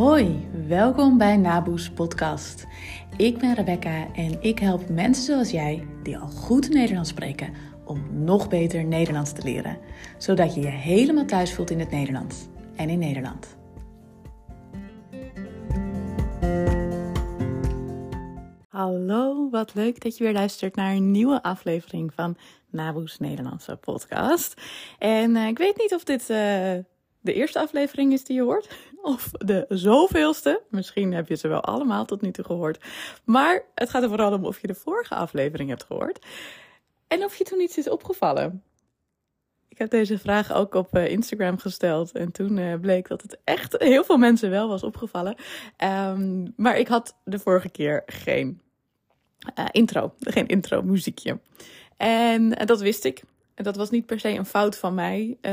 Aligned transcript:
Hoi, 0.00 0.48
welkom 0.66 1.18
bij 1.18 1.36
Naboes 1.36 1.90
Podcast. 1.90 2.66
Ik 3.16 3.38
ben 3.38 3.54
Rebecca 3.54 4.14
en 4.14 4.42
ik 4.42 4.58
help 4.58 4.88
mensen 4.88 5.24
zoals 5.24 5.50
jij, 5.50 5.86
die 6.02 6.18
al 6.18 6.28
goed 6.28 6.68
Nederlands 6.68 7.08
spreken, 7.08 7.52
om 7.84 8.24
nog 8.24 8.48
beter 8.48 8.84
Nederlands 8.84 9.32
te 9.32 9.42
leren. 9.42 9.78
Zodat 10.18 10.54
je 10.54 10.60
je 10.60 10.66
helemaal 10.66 11.24
thuis 11.24 11.54
voelt 11.54 11.70
in 11.70 11.78
het 11.78 11.90
Nederlands 11.90 12.46
en 12.76 12.88
in 12.88 12.98
Nederland. 12.98 13.56
Hallo, 18.68 19.50
wat 19.50 19.74
leuk 19.74 20.02
dat 20.02 20.16
je 20.16 20.24
weer 20.24 20.32
luistert 20.32 20.74
naar 20.74 20.94
een 20.94 21.10
nieuwe 21.10 21.42
aflevering 21.42 22.14
van 22.14 22.36
Naboes 22.70 23.18
Nederlandse 23.18 23.76
podcast. 23.76 24.60
En 24.98 25.30
uh, 25.30 25.46
ik 25.46 25.58
weet 25.58 25.76
niet 25.78 25.94
of 25.94 26.04
dit 26.04 26.20
uh, 26.20 26.26
de 27.20 27.32
eerste 27.32 27.58
aflevering 27.58 28.12
is 28.12 28.24
die 28.24 28.36
je 28.36 28.42
hoort, 28.42 28.68
of 29.02 29.30
de 29.30 29.64
zoveelste. 29.68 30.62
Misschien 30.68 31.12
heb 31.12 31.28
je 31.28 31.34
ze 31.34 31.48
wel 31.48 31.60
allemaal 31.60 32.04
tot 32.04 32.20
nu 32.20 32.30
toe 32.30 32.44
gehoord. 32.44 32.84
Maar 33.24 33.64
het 33.74 33.90
gaat 33.90 34.02
er 34.02 34.08
vooral 34.08 34.32
om 34.32 34.44
of 34.44 34.60
je 34.60 34.66
de 34.66 34.74
vorige 34.74 35.14
aflevering 35.14 35.68
hebt 35.68 35.84
gehoord 35.84 36.26
en 37.08 37.24
of 37.24 37.36
je 37.36 37.44
toen 37.44 37.60
iets 37.60 37.78
is 37.78 37.88
opgevallen. 37.88 38.62
Ik 39.68 39.78
heb 39.78 39.90
deze 39.90 40.18
vraag 40.18 40.52
ook 40.52 40.74
op 40.74 40.96
uh, 40.96 41.08
Instagram 41.08 41.58
gesteld. 41.58 42.12
En 42.12 42.32
toen 42.32 42.56
uh, 42.56 42.74
bleek 42.80 43.08
dat 43.08 43.22
het 43.22 43.38
echt 43.44 43.78
heel 43.78 44.04
veel 44.04 44.16
mensen 44.16 44.50
wel 44.50 44.68
was 44.68 44.82
opgevallen. 44.82 45.34
Um, 45.84 46.52
maar 46.56 46.78
ik 46.78 46.88
had 46.88 47.16
de 47.24 47.38
vorige 47.38 47.68
keer 47.68 48.02
geen 48.06 48.60
uh, 49.58 49.64
intro, 49.70 50.14
geen 50.18 50.46
intro 50.46 50.82
muziekje. 50.82 51.40
En 51.96 52.50
dat 52.50 52.80
wist 52.80 53.04
ik. 53.04 53.22
Dat 53.54 53.76
was 53.76 53.90
niet 53.90 54.06
per 54.06 54.20
se 54.20 54.28
een 54.28 54.46
fout 54.46 54.76
van 54.76 54.94
mij. 54.94 55.36
Uh, 55.42 55.52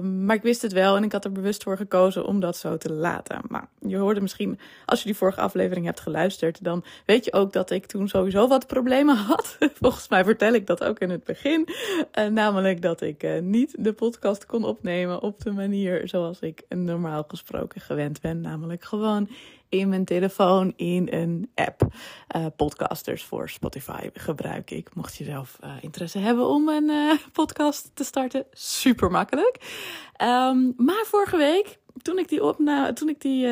maar 0.00 0.36
ik 0.36 0.42
wist 0.42 0.62
het 0.62 0.72
wel 0.72 0.96
en 0.96 1.04
ik 1.04 1.12
had 1.12 1.24
er 1.24 1.32
bewust 1.32 1.62
voor 1.62 1.76
gekozen 1.76 2.26
om 2.26 2.40
dat 2.40 2.56
zo 2.56 2.76
te 2.76 2.92
laten. 2.92 3.40
Maar 3.48 3.68
je 3.78 3.96
hoorde 3.96 4.20
misschien, 4.20 4.58
als 4.86 4.98
je 4.98 5.06
die 5.06 5.16
vorige 5.16 5.40
aflevering 5.40 5.86
hebt 5.86 6.00
geluisterd, 6.00 6.64
dan 6.64 6.84
weet 7.06 7.24
je 7.24 7.32
ook 7.32 7.52
dat 7.52 7.70
ik 7.70 7.86
toen 7.86 8.08
sowieso 8.08 8.48
wat 8.48 8.66
problemen 8.66 9.16
had. 9.28 9.56
Volgens 9.80 10.08
mij 10.08 10.24
vertel 10.24 10.52
ik 10.52 10.66
dat 10.66 10.84
ook 10.84 10.98
in 10.98 11.10
het 11.10 11.24
begin. 11.24 11.68
Uh, 12.18 12.26
namelijk 12.26 12.82
dat 12.82 13.00
ik 13.00 13.22
uh, 13.22 13.40
niet 13.40 13.74
de 13.78 13.92
podcast 13.92 14.46
kon 14.46 14.64
opnemen 14.64 15.22
op 15.22 15.40
de 15.40 15.52
manier 15.52 16.08
zoals 16.08 16.40
ik 16.40 16.62
normaal 16.68 17.24
gesproken 17.28 17.80
gewend 17.80 18.20
ben. 18.20 18.40
Namelijk 18.40 18.84
gewoon 18.84 19.28
in 19.68 19.88
mijn 19.88 20.04
telefoon 20.04 20.72
in 20.76 21.08
een 21.10 21.50
app. 21.54 21.82
Uh, 22.36 22.46
podcasters 22.56 23.24
voor 23.24 23.48
Spotify 23.48 24.08
gebruik 24.12 24.70
ik. 24.70 24.94
Mocht 24.94 25.16
je 25.16 25.24
zelf 25.24 25.58
uh, 25.64 25.70
interesse 25.80 26.18
hebben 26.18 26.46
om 26.46 26.68
een 26.68 26.88
uh, 26.88 27.12
podcast 27.32 27.90
te 27.94 28.04
starten, 28.04 28.46
super 28.52 29.10
makkelijk. 29.10 29.56
Um, 30.22 30.74
maar 30.76 31.04
vorige 31.04 31.36
week, 31.36 31.78
toen 32.02 32.18
ik 32.18 32.28
die, 32.28 32.40
toen 32.94 33.08
ik 33.08 33.20
die 33.20 33.48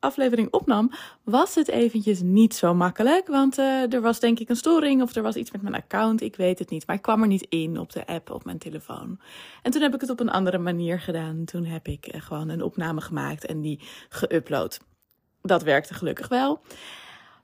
aflevering 0.00 0.52
opnam, 0.52 0.90
was 1.24 1.54
het 1.54 1.68
eventjes 1.68 2.20
niet 2.22 2.54
zo 2.54 2.74
makkelijk. 2.74 3.26
Want 3.26 3.58
er 3.58 4.00
was 4.00 4.20
denk 4.20 4.38
ik 4.38 4.48
een 4.48 4.56
storing 4.56 5.02
of 5.02 5.14
er 5.14 5.22
was 5.22 5.36
iets 5.36 5.50
met 5.50 5.62
mijn 5.62 5.74
account. 5.74 6.20
Ik 6.20 6.36
weet 6.36 6.58
het 6.58 6.70
niet. 6.70 6.86
Maar 6.86 6.96
ik 6.96 7.02
kwam 7.02 7.22
er 7.22 7.28
niet 7.28 7.46
in 7.48 7.78
op 7.78 7.92
de 7.92 8.06
app 8.06 8.30
op 8.30 8.44
mijn 8.44 8.58
telefoon. 8.58 9.20
En 9.62 9.70
toen 9.70 9.82
heb 9.82 9.94
ik 9.94 10.00
het 10.00 10.10
op 10.10 10.20
een 10.20 10.30
andere 10.30 10.58
manier 10.58 11.00
gedaan. 11.00 11.44
Toen 11.44 11.64
heb 11.64 11.88
ik 11.88 12.14
gewoon 12.16 12.48
een 12.48 12.62
opname 12.62 13.00
gemaakt 13.00 13.46
en 13.46 13.60
die 13.60 13.80
geüpload 14.08 14.76
dat 15.46 15.62
werkte 15.62 15.94
gelukkig 15.94 16.28
wel. 16.28 16.60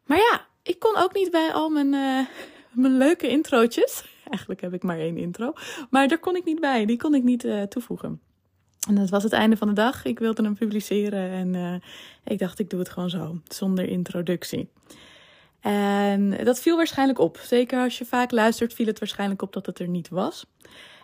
Maar 0.04 0.18
ja, 0.18 0.46
ik 0.62 0.78
kon 0.78 0.96
ook 0.96 1.14
niet 1.14 1.30
bij 1.30 1.52
al 1.52 1.68
mijn, 1.68 1.92
uh, 1.92 2.26
mijn 2.70 2.96
leuke 2.96 3.28
introotjes. 3.28 4.04
Eigenlijk 4.30 4.60
heb 4.60 4.72
ik 4.72 4.82
maar 4.82 4.98
één 4.98 5.16
intro. 5.16 5.52
Maar 5.90 6.08
daar 6.08 6.18
kon 6.18 6.36
ik 6.36 6.44
niet 6.44 6.60
bij. 6.60 6.86
Die 6.86 6.96
kon 6.96 7.14
ik 7.14 7.22
niet 7.22 7.44
uh, 7.44 7.62
toevoegen. 7.62 8.20
En 8.88 8.94
dat 8.94 9.10
was 9.10 9.22
het 9.22 9.32
einde 9.32 9.56
van 9.56 9.68
de 9.68 9.74
dag. 9.74 10.04
Ik 10.04 10.18
wilde 10.18 10.42
hem 10.42 10.54
publiceren. 10.54 11.30
En 11.30 11.54
uh, 11.54 11.74
ik 12.24 12.38
dacht, 12.38 12.58
ik 12.58 12.70
doe 12.70 12.78
het 12.78 12.88
gewoon 12.88 13.10
zo. 13.10 13.40
Zonder 13.48 13.88
introductie. 13.88 14.70
En 15.60 16.44
dat 16.44 16.60
viel 16.60 16.76
waarschijnlijk 16.76 17.18
op. 17.18 17.38
Zeker 17.42 17.82
als 17.82 17.98
je 17.98 18.04
vaak 18.04 18.30
luistert, 18.30 18.74
viel 18.74 18.86
het 18.86 18.98
waarschijnlijk 18.98 19.42
op 19.42 19.52
dat 19.52 19.66
het 19.66 19.78
er 19.78 19.88
niet 19.88 20.08
was. 20.08 20.46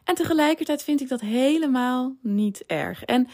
En 0.04 0.14
tegelijkertijd 0.14 0.82
vind 0.82 1.00
ik 1.00 1.08
dat 1.08 1.20
helemaal 1.20 2.16
niet 2.20 2.64
erg. 2.66 3.04
En 3.04 3.28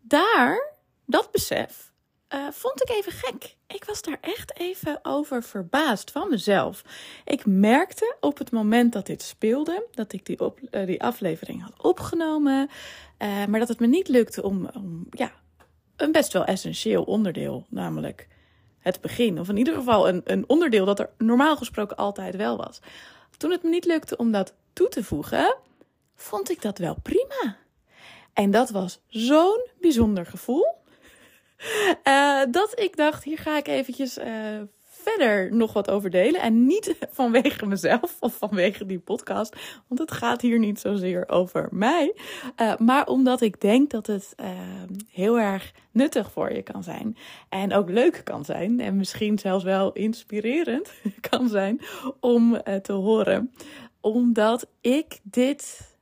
daar, 0.00 0.72
dat 1.04 1.30
besef, 1.30 1.92
uh, 2.34 2.50
vond 2.50 2.82
ik 2.82 2.90
even 2.90 3.12
gek. 3.12 3.56
Ik 3.66 3.84
was 3.84 4.02
daar 4.02 4.18
echt 4.20 4.58
even 4.58 4.98
over 5.02 5.42
verbaasd 5.42 6.10
van 6.10 6.28
mezelf. 6.28 6.82
Ik 7.24 7.46
merkte 7.46 8.16
op 8.20 8.38
het 8.38 8.50
moment 8.50 8.92
dat 8.92 9.06
dit 9.06 9.22
speelde, 9.22 9.86
dat 9.90 10.12
ik 10.12 10.26
die, 10.26 10.40
op, 10.40 10.60
uh, 10.70 10.86
die 10.86 11.02
aflevering 11.02 11.62
had 11.62 11.82
opgenomen, 11.82 12.70
uh, 13.18 13.46
maar 13.46 13.58
dat 13.58 13.68
het 13.68 13.80
me 13.80 13.86
niet 13.86 14.08
lukte 14.08 14.42
om, 14.42 14.68
om 14.74 15.06
ja, 15.10 15.32
een 15.96 16.12
best 16.12 16.32
wel 16.32 16.44
essentieel 16.44 17.02
onderdeel, 17.02 17.66
namelijk 17.68 18.28
het 18.78 19.00
begin, 19.00 19.40
of 19.40 19.48
in 19.48 19.56
ieder 19.56 19.74
geval 19.74 20.08
een, 20.08 20.20
een 20.24 20.44
onderdeel 20.46 20.84
dat 20.84 20.98
er 20.98 21.10
normaal 21.18 21.56
gesproken 21.56 21.96
altijd 21.96 22.36
wel 22.36 22.56
was. 22.56 22.80
Toen 23.36 23.50
het 23.50 23.62
me 23.62 23.68
niet 23.68 23.84
lukte 23.84 24.16
om 24.16 24.32
dat 24.32 24.54
toe 24.72 24.88
te 24.88 25.04
voegen, 25.04 25.56
vond 26.14 26.50
ik 26.50 26.62
dat 26.62 26.78
wel 26.78 26.96
prima. 27.02 27.56
En 28.32 28.50
dat 28.50 28.70
was 28.70 29.00
zo'n 29.08 29.66
bijzonder 29.80 30.26
gevoel. 30.26 30.84
Uh, 32.04 32.42
dat 32.60 32.80
ik 32.80 32.96
dacht, 32.96 33.24
hier 33.24 33.38
ga 33.38 33.56
ik 33.56 33.68
eventjes 33.68 34.18
uh, 34.18 34.26
verder 34.82 35.54
nog 35.54 35.72
wat 35.72 35.90
over 35.90 36.10
delen. 36.10 36.40
En 36.40 36.66
niet 36.66 36.96
vanwege 37.10 37.66
mezelf 37.66 38.16
of 38.20 38.36
vanwege 38.36 38.86
die 38.86 38.98
podcast. 38.98 39.56
Want 39.86 40.00
het 40.00 40.12
gaat 40.12 40.40
hier 40.40 40.58
niet 40.58 40.80
zozeer 40.80 41.28
over 41.28 41.68
mij. 41.70 42.14
Uh, 42.60 42.76
maar 42.76 43.06
omdat 43.06 43.40
ik 43.40 43.60
denk 43.60 43.90
dat 43.90 44.06
het 44.06 44.34
heel 45.10 45.38
erg 45.38 45.72
nuttig 45.90 46.32
voor 46.32 46.52
je 46.52 46.62
kan 46.62 46.82
zijn. 46.82 47.16
En 47.48 47.72
ook 47.72 47.90
leuk 47.90 48.20
kan 48.24 48.44
zijn. 48.44 48.80
En 48.80 48.96
misschien 48.96 49.38
zelfs 49.38 49.64
wel 49.64 49.92
inspirerend 49.92 50.92
kan 51.30 51.48
zijn 51.48 51.80
om 52.20 52.62
te 52.82 52.92
horen. 52.92 53.52
Omdat 54.00 54.66
ik 54.80 55.20
dit, 55.22 55.94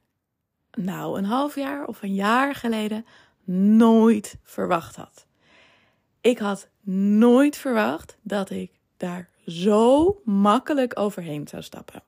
nou, 0.73 1.19
een 1.19 1.25
half 1.25 1.55
jaar 1.55 1.87
of 1.87 2.03
een 2.03 2.15
jaar 2.15 2.55
geleden 2.55 3.05
nooit 3.45 4.39
verwacht 4.43 4.97
had. 4.97 5.27
Ik 6.25 6.39
had 6.39 6.69
nooit 7.19 7.57
verwacht 7.57 8.17
dat 8.23 8.51
ik 8.51 8.71
daar 8.97 9.29
zo 9.47 10.21
makkelijk 10.25 10.99
overheen 10.99 11.49
zou 11.49 11.63
stappen. 11.63 12.03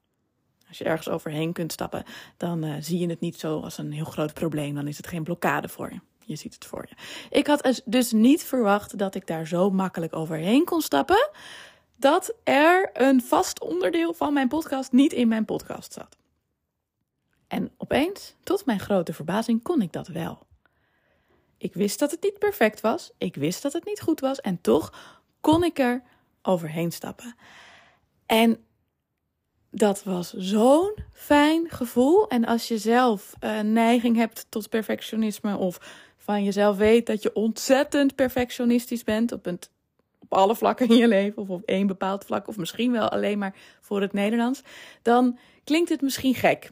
Als 0.68 0.78
je 0.78 0.84
ergens 0.84 1.08
overheen 1.08 1.52
kunt 1.52 1.72
stappen, 1.72 2.04
dan 2.36 2.64
uh, 2.64 2.74
zie 2.80 2.98
je 2.98 3.08
het 3.08 3.20
niet 3.20 3.38
zo 3.38 3.60
als 3.60 3.78
een 3.78 3.92
heel 3.92 4.04
groot 4.04 4.34
probleem. 4.34 4.74
Dan 4.74 4.88
is 4.88 4.96
het 4.96 5.06
geen 5.06 5.24
blokkade 5.24 5.68
voor 5.68 5.92
je. 5.92 6.00
Je 6.24 6.36
ziet 6.36 6.54
het 6.54 6.64
voor 6.64 6.86
je. 6.88 6.94
Ik 7.30 7.46
had 7.46 7.82
dus 7.84 8.12
niet 8.12 8.44
verwacht 8.44 8.98
dat 8.98 9.14
ik 9.14 9.26
daar 9.26 9.46
zo 9.46 9.70
makkelijk 9.70 10.16
overheen 10.16 10.64
kon 10.64 10.80
stappen. 10.80 11.30
Dat 11.96 12.34
er 12.44 12.90
een 12.92 13.22
vast 13.22 13.60
onderdeel 13.60 14.14
van 14.14 14.32
mijn 14.32 14.48
podcast 14.48 14.92
niet 14.92 15.12
in 15.12 15.28
mijn 15.28 15.44
podcast 15.44 15.92
zat. 15.92 16.16
En 17.46 17.70
opeens, 17.76 18.34
tot 18.42 18.66
mijn 18.66 18.80
grote 18.80 19.12
verbazing, 19.12 19.62
kon 19.62 19.82
ik 19.82 19.92
dat 19.92 20.08
wel. 20.08 20.45
Ik 21.58 21.74
wist 21.74 21.98
dat 21.98 22.10
het 22.10 22.22
niet 22.22 22.38
perfect 22.38 22.80
was. 22.80 23.10
Ik 23.18 23.34
wist 23.34 23.62
dat 23.62 23.72
het 23.72 23.84
niet 23.84 24.00
goed 24.00 24.20
was. 24.20 24.40
En 24.40 24.60
toch 24.60 24.92
kon 25.40 25.64
ik 25.64 25.78
er 25.78 26.02
overheen 26.42 26.92
stappen. 26.92 27.34
En 28.26 28.64
dat 29.70 30.02
was 30.04 30.32
zo'n 30.32 30.94
fijn 31.12 31.70
gevoel. 31.70 32.28
En 32.28 32.44
als 32.44 32.68
je 32.68 32.78
zelf 32.78 33.32
een 33.40 33.72
neiging 33.72 34.16
hebt 34.16 34.46
tot 34.48 34.68
perfectionisme 34.68 35.56
of 35.56 36.04
van 36.16 36.44
jezelf 36.44 36.76
weet 36.76 37.06
dat 37.06 37.22
je 37.22 37.34
ontzettend 37.34 38.14
perfectionistisch 38.14 39.04
bent 39.04 39.32
op, 39.32 39.46
een, 39.46 39.58
op 40.18 40.32
alle 40.32 40.56
vlakken 40.56 40.88
in 40.88 40.96
je 40.96 41.08
leven 41.08 41.42
of 41.42 41.48
op 41.48 41.62
één 41.62 41.86
bepaald 41.86 42.24
vlak 42.24 42.48
of 42.48 42.56
misschien 42.56 42.92
wel 42.92 43.08
alleen 43.08 43.38
maar 43.38 43.54
voor 43.80 44.00
het 44.00 44.12
Nederlands, 44.12 44.62
dan 45.02 45.38
klinkt 45.64 45.88
het 45.88 46.00
misschien 46.00 46.34
gek. 46.34 46.70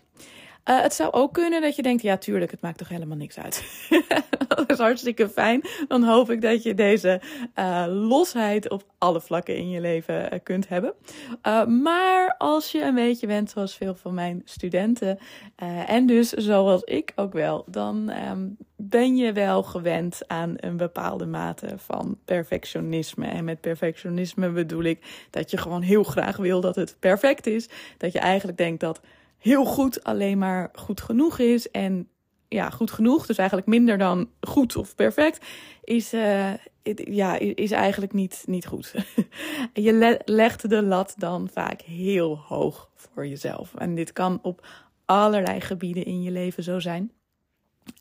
Uh, 0.70 0.80
het 0.80 0.94
zou 0.94 1.12
ook 1.12 1.32
kunnen 1.32 1.62
dat 1.62 1.76
je 1.76 1.82
denkt, 1.82 2.02
ja 2.02 2.16
tuurlijk, 2.16 2.50
het 2.50 2.60
maakt 2.60 2.78
toch 2.78 2.88
helemaal 2.88 3.16
niks 3.16 3.38
uit. 3.38 3.64
dat 4.48 4.70
is 4.70 4.78
hartstikke 4.78 5.28
fijn. 5.28 5.62
Dan 5.88 6.02
hoop 6.02 6.30
ik 6.30 6.40
dat 6.40 6.62
je 6.62 6.74
deze 6.74 7.20
uh, 7.58 7.84
losheid 7.88 8.70
op 8.70 8.84
alle 8.98 9.20
vlakken 9.20 9.56
in 9.56 9.70
je 9.70 9.80
leven 9.80 10.32
uh, 10.32 10.38
kunt 10.42 10.68
hebben. 10.68 10.94
maar 11.82 12.34
als 12.38 12.72
je 12.72 12.82
een 12.82 12.94
beetje 12.94 13.26
bent 13.26 13.50
zoals 13.50 13.74
veel 13.76 13.94
van 13.94 14.14
mijn 14.14 14.42
studenten, 14.44 15.18
en 15.86 16.06
dus 16.06 16.30
zoals 16.30 16.82
ik 16.82 17.12
ook 17.16 17.32
wel, 17.32 17.64
dan 17.66 18.12
um, 18.30 18.56
ben 18.76 19.16
je 19.16 19.32
wel 19.32 19.62
gewend 19.62 20.20
aan 20.26 20.54
een 20.56 20.76
bepaalde 20.76 21.26
mate 21.26 21.74
van 21.76 22.18
perfectionisme. 22.24 23.26
En 23.26 23.44
met 23.44 23.60
perfectionisme 23.60 24.50
bedoel 24.50 24.82
ik 24.82 25.26
dat 25.30 25.50
je 25.50 25.56
gewoon 25.56 25.82
heel 25.82 26.04
graag 26.04 26.36
wil 26.36 26.60
dat 26.60 26.76
het 26.76 26.96
perfect 26.98 27.46
is. 27.46 27.68
Dat 27.98 28.12
je 28.12 28.18
eigenlijk 28.18 28.58
denkt 28.58 28.80
dat 28.80 29.00
heel 29.44 29.64
goed 29.64 30.04
alleen 30.04 30.38
maar 30.38 30.70
goed 30.72 31.00
genoeg 31.00 31.38
is. 31.38 31.70
En 31.70 32.08
ja, 32.48 32.70
goed 32.70 32.90
genoeg, 32.90 33.26
dus 33.26 33.38
eigenlijk 33.38 33.68
minder 33.68 33.98
dan 33.98 34.28
goed 34.40 34.76
of 34.76 34.94
perfect, 34.94 35.44
is, 35.84 36.14
uh, 36.14 36.52
ja, 36.94 37.38
is 37.38 37.70
eigenlijk 37.70 38.12
niet, 38.12 38.44
niet 38.46 38.66
goed. 38.66 38.94
je 39.72 39.92
le 39.92 40.20
legt 40.24 40.68
de 40.68 40.82
lat 40.82 41.14
dan 41.16 41.48
vaak 41.52 41.80
heel 41.80 42.38
hoog 42.38 42.90
voor 42.94 43.26
jezelf. 43.26 43.74
En 43.74 43.94
dit 43.94 44.12
kan 44.12 44.38
op 44.42 44.66
allerlei 45.04 45.60
gebieden 45.60 46.04
in 46.04 46.22
je 46.22 46.30
leven 46.30 46.62
zo 46.62 46.78
zijn. 46.78 47.12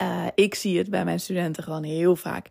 Uh, 0.02 0.26
ik 0.36 0.56
zie 0.56 0.78
het 0.78 0.90
bij 0.90 1.06
mijn 1.06 1.20
studenten 1.20 1.64
gewoon 1.64 1.84
heel 1.84 2.16
vaak 2.16 2.50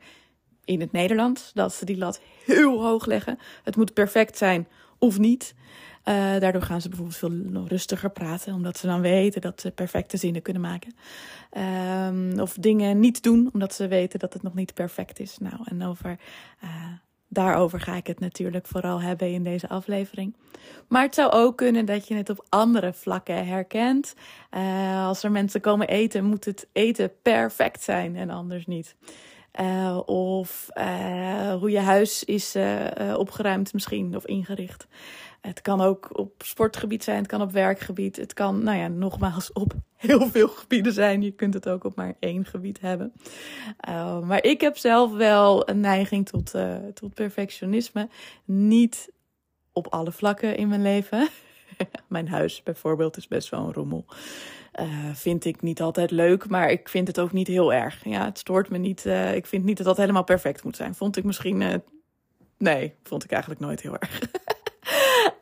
in 0.65 0.81
het 0.81 0.93
Nederlands. 0.93 1.51
Dat 1.53 1.75
ze 1.75 1.85
die 1.85 1.99
lat 1.99 2.21
heel 2.45 2.83
hoog 2.83 3.07
leggen. 3.07 3.39
Het 3.63 3.77
moet 3.77 3.95
perfect 3.95 4.39
zijn 4.39 4.69
of 4.99 5.19
niet. 5.19 5.55
Uh, 6.09 6.15
daardoor 6.39 6.63
gaan 6.63 6.81
ze 6.81 6.89
bijvoorbeeld 6.89 7.19
veel 7.19 7.67
rustiger 7.67 8.11
praten, 8.11 8.55
omdat 8.55 8.79
ze 8.79 8.87
dan 8.87 9.01
weten 9.01 9.41
dat 9.41 9.61
ze 9.61 9.71
perfecte 9.71 10.17
zinnen 10.17 10.43
kunnen 10.43 10.63
maken. 10.63 10.95
Um, 12.09 12.41
of 12.41 12.55
dingen 12.55 13.01
niet 13.01 13.23
doen, 13.23 13.51
omdat 13.53 13.75
ze 13.75 13.89
weten 13.89 14.19
dat 14.19 14.33
het 14.33 14.43
nog 14.43 14.55
niet 14.55 14.75
perfect 14.75 15.21
is. 15.21 15.39
Nou, 15.39 15.55
en 15.65 15.83
over, 15.83 16.19
uh, 16.65 16.71
daarover 17.29 17.81
ga 17.81 17.97
ik 17.97 18.07
het 18.07 18.21
natuurlijk 18.21 18.67
vooral 18.67 19.03
hebben 19.03 19.33
in 19.33 19.45
deze 19.45 19.69
aflevering. 19.69 20.37
Maar 20.89 21.03
het 21.03 21.15
zou 21.15 21.33
ook 21.33 21.57
kunnen 21.57 21.85
dat 21.85 22.09
je 22.09 22.15
het 22.15 22.31
op 22.31 22.47
andere 22.49 22.93
vlakken 22.93 23.47
herkent. 23.47 24.15
Uh, 24.51 25.07
als 25.07 25.23
er 25.23 25.31
mensen 25.31 25.61
komen 25.61 25.89
eten, 25.89 26.25
moet 26.25 26.45
het 26.45 26.69
eten 26.73 27.13
perfect 27.23 27.83
zijn 27.83 28.17
en 28.17 28.31
anders 28.31 28.67
niet. 28.67 28.97
Of 30.07 30.69
hoe 31.59 31.71
je 31.71 31.81
huis 31.81 32.25
is 32.25 32.57
opgeruimd 33.17 33.73
misschien 33.73 34.17
of 34.17 34.27
ingericht. 34.27 34.87
Het 35.43 35.61
kan 35.61 35.81
ook 35.81 36.19
op 36.19 36.33
sportgebied 36.39 37.05
zijn, 37.05 37.19
het 37.19 37.27
kan 37.27 37.41
op 37.41 37.53
werkgebied. 37.53 38.17
Het 38.17 38.33
kan, 38.33 38.63
nou 38.65 38.79
ja, 38.79 38.89
nogmaals 38.89 39.53
op 39.53 39.73
heel 39.97 40.29
veel 40.29 40.49
gebieden 40.49 40.93
zijn. 40.93 41.23
Je 41.23 41.31
kunt 41.31 41.55
het 41.55 41.69
ook 41.69 41.85
op 41.85 41.97
maar 41.97 42.15
één 42.19 42.45
gebied 42.45 42.81
hebben. 42.81 43.13
maar 44.25 44.45
ik 44.45 44.61
heb 44.61 44.77
zelf 44.77 45.13
wel 45.13 45.69
een 45.69 45.81
neiging 45.81 46.29
tot, 46.29 46.55
tot 46.95 47.15
perfectionisme. 47.15 48.09
Niet 48.45 49.13
op 49.73 49.87
alle 49.87 50.13
vlakken 50.13 50.57
in 50.57 50.69
mijn 50.69 50.83
leven. 50.83 51.29
mijn 52.09 52.29
huis 52.29 52.63
bijvoorbeeld 52.63 53.17
is 53.17 53.29
best 53.29 53.49
wel 53.49 53.67
een 53.67 53.73
rommel. 53.73 54.05
Uh, 54.81 54.87
vind 55.13 55.45
ik 55.45 55.63
niet 55.63 55.81
altijd 55.81 56.11
leuk, 56.11 56.49
maar 56.49 56.71
ik 56.71 56.89
vind 56.89 57.09
het 57.09 57.19
ook 57.19 57.33
niet 57.33 57.49
heel 57.49 57.73
erg. 57.73 58.05
Ja, 58.05 58.25
het 58.25 58.39
stoort 58.39 58.71
me 58.71 58.79
niet. 58.79 59.05
Ik 59.35 59.47
vind 59.47 59.65
niet 59.65 59.77
dat 59.77 59.87
dat 59.87 59.97
helemaal 59.97 60.25
perfect 60.25 60.65
moet 60.65 60.77
zijn. 60.77 60.95
Vond 60.95 61.17
ik 61.17 61.25
misschien. 61.25 61.83
Nee, 62.59 62.95
vond 63.03 63.25
ik 63.25 63.31
eigenlijk 63.31 63.61
nooit 63.61 63.81
heel 63.81 63.97
erg. 63.99 64.21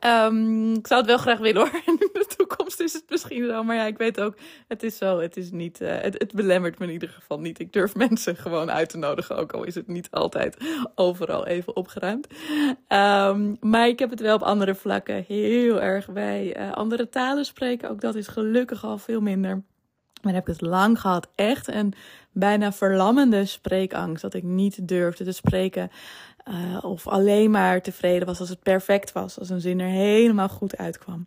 um, 0.07 0.75
ik 0.75 0.87
zou 0.87 1.01
het 1.01 1.09
wel 1.09 1.19
graag 1.19 1.39
willen 1.39 1.61
hoor. 1.61 1.81
In 1.87 1.97
de 1.99 2.27
toekomst 2.37 2.81
is 2.81 2.93
het 2.93 3.05
misschien 3.09 3.47
zo. 3.47 3.63
Maar 3.63 3.77
ja, 3.77 3.85
ik 3.85 3.99
weet 3.99 4.21
ook, 4.21 4.35
het 4.69 4.83
is 4.83 4.97
zo. 4.97 5.19
Het 5.19 5.37
is 5.37 5.51
niet. 5.51 5.79
het, 5.79 6.19
het 6.19 6.33
belemmert 6.33 6.79
me 6.79 6.87
in 6.87 6.93
ieder 6.93 7.09
geval 7.09 7.41
niet. 7.41 7.59
Ik 7.59 7.73
durf 7.73 7.95
mensen 8.07 8.37
gewoon 8.37 8.71
uit 8.71 8.89
te 8.89 8.99
nodigen. 8.99 9.37
Ook 9.37 9.53
al 9.53 9.65
is 9.65 9.75
het 9.75 9.87
niet 9.87 10.11
altijd 10.11 10.57
overal 10.95 11.47
even 11.47 11.77
opgeruimd. 11.77 12.27
Um, 12.89 13.57
maar 13.61 13.89
ik 13.89 13.99
heb 13.99 14.11
het 14.11 14.21
wel 14.21 14.35
op 14.35 14.43
andere 14.43 14.75
vlakken 14.75 15.25
heel 15.29 15.81
erg 15.81 16.09
bij 16.09 16.73
andere 16.73 17.09
talen 17.09 17.45
spreken. 17.45 17.91
Ook 17.91 18.01
dat 18.01 18.15
is 18.15 18.29
gelukkig 18.29 18.85
al 18.85 18.99
veel 18.99 19.21
minder. 19.21 19.63
Maar 20.23 20.33
heb 20.33 20.49
ik 20.49 20.55
het 20.55 20.67
lang 20.67 21.01
gehad. 21.01 21.29
Echt 21.35 21.69
een 21.69 21.95
bijna 22.33 22.73
verlammende 22.73 23.45
spreekangst. 23.45 24.23
Dat 24.23 24.35
ik 24.35 24.43
niet 24.43 24.89
durfde 24.89 25.25
te 25.25 25.33
spreken. 25.33 25.91
Uh, 26.49 26.85
of 26.85 27.07
alleen 27.07 27.51
maar 27.51 27.83
tevreden 27.83 28.27
was 28.27 28.41
als 28.41 28.49
het 28.49 28.63
perfect 28.63 29.13
was. 29.13 29.39
Als 29.39 29.51
een 29.51 29.61
zin 29.61 29.81
er 29.81 29.89
helemaal 29.89 30.49
goed 30.49 30.77
uitkwam. 30.77 31.27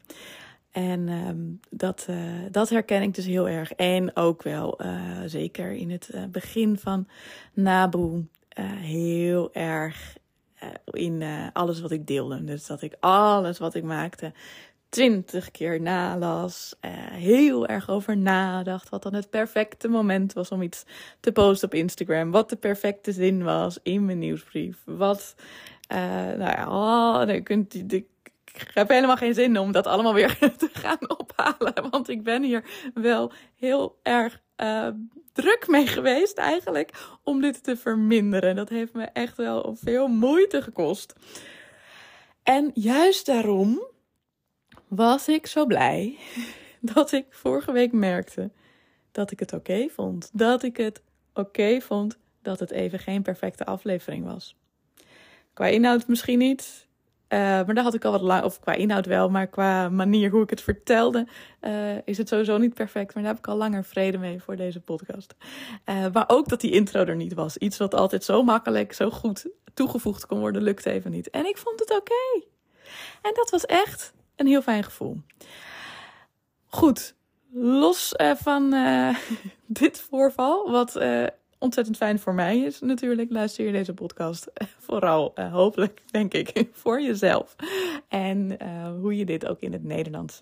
En 0.71 1.09
um, 1.09 1.59
dat, 1.69 2.07
uh, 2.09 2.17
dat 2.51 2.69
herken 2.69 3.01
ik 3.01 3.15
dus 3.15 3.25
heel 3.25 3.49
erg. 3.49 3.73
En 3.73 4.15
ook 4.15 4.43
wel, 4.43 4.81
uh, 4.85 4.91
zeker 5.25 5.71
in 5.71 5.91
het 5.91 6.09
begin 6.31 6.77
van 6.77 7.07
Naboe, 7.53 8.23
heel 8.79 9.53
erg 9.53 10.17
in 10.85 11.23
alles 11.53 11.81
wat 11.81 11.91
ik 11.91 12.07
deelde. 12.07 12.43
Dus 12.43 12.65
dat 12.65 12.81
ik 12.81 12.95
alles 12.99 13.57
wat 13.57 13.75
ik 13.75 13.83
maakte 13.83 14.31
twintig 14.93 15.51
keer 15.51 15.81
nalas, 15.81 16.75
uh, 16.81 16.91
heel 17.11 17.67
erg 17.67 17.89
over 17.89 18.17
nadacht. 18.17 18.89
Wat 18.89 19.03
dan 19.03 19.13
het 19.13 19.29
perfecte 19.29 19.87
moment 19.87 20.33
was 20.33 20.49
om 20.49 20.61
iets 20.61 20.83
te 21.19 21.31
posten 21.31 21.67
op 21.67 21.73
Instagram. 21.73 22.31
Wat 22.31 22.49
de 22.49 22.55
perfecte 22.55 23.11
zin 23.11 23.43
was 23.43 23.79
in 23.83 24.05
mijn 24.05 24.19
nieuwsbrief. 24.19 24.77
Wat, 24.85 25.35
uh, 25.91 25.97
nou 26.37 26.39
ja, 26.39 26.67
oh, 26.69 27.29
ik 27.29 28.05
heb 28.73 28.89
helemaal 28.89 29.17
geen 29.17 29.33
zin 29.33 29.57
om 29.57 29.71
dat 29.71 29.87
allemaal 29.87 30.13
weer 30.13 30.37
te 30.57 30.69
gaan 30.73 31.17
ophalen. 31.17 31.89
Want 31.89 32.09
ik 32.09 32.23
ben 32.23 32.43
hier 32.43 32.91
wel 32.93 33.31
heel 33.55 33.99
erg 34.03 34.41
uh, 34.57 34.87
druk 35.33 35.67
mee 35.67 35.87
geweest 35.87 36.37
eigenlijk 36.37 36.91
om 37.23 37.41
dit 37.41 37.63
te 37.63 37.77
verminderen. 37.77 38.55
Dat 38.55 38.69
heeft 38.69 38.93
me 38.93 39.03
echt 39.03 39.37
wel 39.37 39.75
veel 39.79 40.07
moeite 40.07 40.61
gekost. 40.61 41.13
En 42.43 42.71
juist 42.73 43.25
daarom 43.25 43.91
was 44.95 45.27
ik 45.27 45.47
zo 45.47 45.65
blij 45.65 46.17
dat 46.93 47.11
ik 47.11 47.25
vorige 47.29 47.71
week 47.71 47.91
merkte 47.91 48.51
dat 49.11 49.31
ik 49.31 49.39
het 49.39 49.53
oké 49.53 49.87
vond. 49.89 50.29
Dat 50.33 50.63
ik 50.63 50.77
het 50.77 51.01
oké 51.33 51.81
vond 51.81 52.17
dat 52.41 52.59
het 52.59 52.71
even 52.71 52.99
geen 52.99 53.21
perfecte 53.21 53.65
aflevering 53.65 54.25
was. 54.25 54.55
Qua 55.53 55.65
inhoud 55.65 56.07
misschien 56.07 56.39
niet. 56.39 56.87
Uh, 57.29 57.39
maar 57.39 57.73
daar 57.73 57.83
had 57.83 57.93
ik 57.93 58.05
al 58.05 58.11
wat 58.11 58.21
lang, 58.21 58.43
of 58.43 58.59
qua 58.59 58.73
inhoud 58.73 59.05
wel, 59.05 59.29
maar 59.29 59.47
qua 59.47 59.89
manier 59.89 60.29
hoe 60.29 60.43
ik 60.43 60.49
het 60.49 60.61
vertelde, 60.61 61.27
uh, 61.61 61.97
is 62.05 62.17
het 62.17 62.27
sowieso 62.27 62.57
niet 62.57 62.73
perfect. 62.73 63.13
Maar 63.13 63.23
daar 63.23 63.31
heb 63.31 63.41
ik 63.41 63.47
al 63.47 63.57
langer 63.57 63.83
vrede 63.83 64.17
mee 64.17 64.41
voor 64.41 64.55
deze 64.55 64.79
podcast. 64.79 65.35
Uh, 65.85 66.05
maar 66.13 66.25
ook 66.27 66.47
dat 66.47 66.61
die 66.61 66.71
intro 66.71 67.05
er 67.05 67.15
niet 67.15 67.33
was. 67.33 67.57
Iets 67.57 67.77
wat 67.77 67.95
altijd 67.95 68.23
zo 68.23 68.43
makkelijk, 68.43 68.93
zo 68.93 69.09
goed 69.09 69.45
toegevoegd 69.73 70.25
kon 70.25 70.39
worden, 70.39 70.61
lukt 70.61 70.85
even 70.85 71.11
niet. 71.11 71.29
En 71.29 71.45
ik 71.45 71.57
vond 71.57 71.79
het 71.79 71.91
oké. 71.91 72.45
En 73.21 73.31
dat 73.33 73.49
was 73.49 73.65
echt 73.65 74.13
een 74.35 74.47
heel 74.47 74.61
fijn 74.61 74.83
gevoel. 74.83 75.21
Goed, 76.65 77.15
los 77.51 78.13
van 78.35 78.73
uh, 78.73 79.17
dit 79.65 79.99
voorval, 79.99 80.71
wat 80.71 80.95
uh, 80.95 81.25
ontzettend 81.57 81.97
fijn 81.97 82.19
voor 82.19 82.33
mij 82.33 82.59
is 82.59 82.79
natuurlijk, 82.79 83.31
luister 83.31 83.65
je 83.65 83.71
deze 83.71 83.93
podcast 83.93 84.51
vooral 84.79 85.33
hopelijk, 85.51 86.01
denk 86.11 86.33
ik, 86.33 86.67
voor 86.81 87.01
jezelf. 87.01 87.55
En 88.07 88.57
hoe 88.99 89.17
je 89.17 89.25
dit 89.25 89.47
ook 89.47 89.59
in 89.59 89.73
het 89.73 89.83
Nederlands 89.83 90.41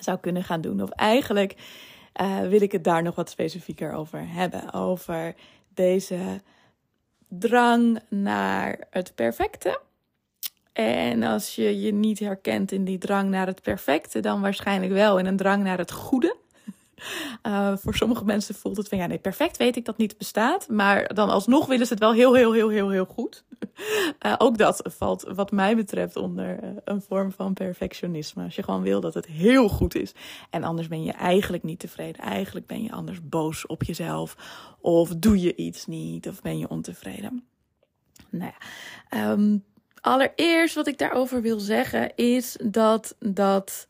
zou 0.00 0.18
kunnen 0.18 0.44
gaan 0.44 0.60
doen. 0.60 0.82
Of 0.82 0.90
eigenlijk 0.90 1.54
wil 2.48 2.62
ik 2.62 2.72
het 2.72 2.84
daar 2.84 3.02
nog 3.02 3.14
wat 3.14 3.30
specifieker 3.30 3.92
over 3.92 4.28
hebben. 4.28 4.72
Over 4.72 5.34
deze 5.74 6.40
drang 7.28 8.00
naar 8.08 8.86
het 8.90 9.14
perfecte 9.14 9.80
en 10.72 11.22
als 11.22 11.54
je 11.54 11.80
je 11.80 11.92
niet 11.92 12.18
herkent 12.18 12.72
in 12.72 12.84
die 12.84 12.98
drang 12.98 13.30
naar 13.30 13.46
het 13.46 13.62
perfecte, 13.62 14.20
dan 14.20 14.40
waarschijnlijk 14.40 14.92
wel 14.92 15.18
in 15.18 15.26
een 15.26 15.36
drang 15.36 15.62
naar 15.62 15.78
het 15.78 15.92
goede. 15.92 16.36
Uh, 17.42 17.72
voor 17.82 17.94
sommige 17.94 18.24
mensen 18.24 18.54
voelt 18.54 18.76
het 18.76 18.88
van 18.88 18.98
ja, 18.98 19.06
nee, 19.06 19.18
perfect 19.18 19.56
weet 19.56 19.76
ik 19.76 19.84
dat 19.84 19.96
niet 19.96 20.18
bestaat. 20.18 20.68
Maar 20.68 21.14
dan 21.14 21.30
alsnog 21.30 21.66
willen 21.66 21.86
ze 21.86 21.92
het 21.92 22.02
wel 22.02 22.12
heel, 22.12 22.34
heel, 22.34 22.52
heel, 22.52 22.68
heel, 22.68 22.90
heel 22.90 23.04
goed. 23.04 23.44
Uh, 24.26 24.34
ook 24.38 24.58
dat 24.58 24.82
valt, 24.84 25.22
wat 25.34 25.50
mij 25.50 25.76
betreft, 25.76 26.16
onder 26.16 26.64
uh, 26.64 26.70
een 26.84 27.02
vorm 27.02 27.32
van 27.32 27.52
perfectionisme. 27.52 28.44
Als 28.44 28.54
je 28.54 28.62
gewoon 28.62 28.82
wil 28.82 29.00
dat 29.00 29.14
het 29.14 29.26
heel 29.26 29.68
goed 29.68 29.94
is. 29.94 30.14
En 30.50 30.64
anders 30.64 30.88
ben 30.88 31.04
je 31.04 31.12
eigenlijk 31.12 31.62
niet 31.62 31.78
tevreden. 31.78 32.22
Eigenlijk 32.22 32.66
ben 32.66 32.82
je 32.82 32.92
anders 32.92 33.28
boos 33.28 33.66
op 33.66 33.82
jezelf. 33.82 34.36
Of 34.80 35.08
doe 35.08 35.40
je 35.40 35.56
iets 35.56 35.86
niet. 35.86 36.28
Of 36.28 36.42
ben 36.42 36.58
je 36.58 36.68
ontevreden. 36.68 37.44
Nou 38.30 38.52
ja. 38.52 39.30
Um, 39.30 39.64
Allereerst 40.02 40.74
wat 40.74 40.86
ik 40.86 40.98
daarover 40.98 41.42
wil 41.42 41.58
zeggen 41.58 42.16
is 42.16 42.56
dat 42.62 43.16
dat 43.18 43.86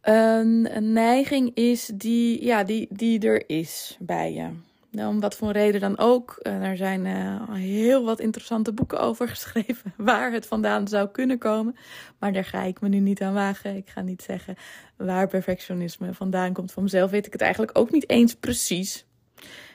een, 0.00 0.68
neiging 0.92 1.54
is 1.54 1.90
die, 1.94 2.44
ja, 2.44 2.64
die, 2.64 2.86
die 2.90 3.20
er 3.20 3.48
is 3.48 3.96
bij 4.00 4.32
je. 4.32 4.48
Nou, 4.90 5.08
om 5.08 5.20
wat 5.20 5.36
voor 5.36 5.52
reden 5.52 5.80
dan 5.80 5.98
ook. 5.98 6.38
Er 6.42 6.76
zijn 6.76 7.04
uh, 7.04 7.52
heel 7.52 8.04
wat 8.04 8.20
interessante 8.20 8.72
boeken 8.72 9.00
over 9.00 9.28
geschreven 9.36 9.94
waar 9.96 10.32
het 10.32 10.46
vandaan 10.46 10.88
zou 10.88 11.08
kunnen 11.08 11.38
komen. 11.38 11.76
Maar 12.18 12.32
daar 12.32 12.44
ga 12.44 12.62
ik 12.62 12.80
me 12.80 12.88
nu 12.88 12.98
niet 12.98 13.22
aan 13.22 13.34
wagen. 13.34 13.76
Ik 13.76 13.88
ga 13.88 14.00
niet 14.00 14.22
zeggen 14.22 14.56
waar 14.96 15.28
perfectionisme 15.28 16.14
vandaan 16.14 16.52
komt. 16.52 16.72
Van 16.72 16.82
mezelf 16.82 17.10
weet 17.10 17.26
ik 17.26 17.32
het 17.32 17.42
eigenlijk 17.42 17.78
ook 17.78 17.90
niet 17.90 18.10
eens 18.10 18.34
precies. 18.34 19.06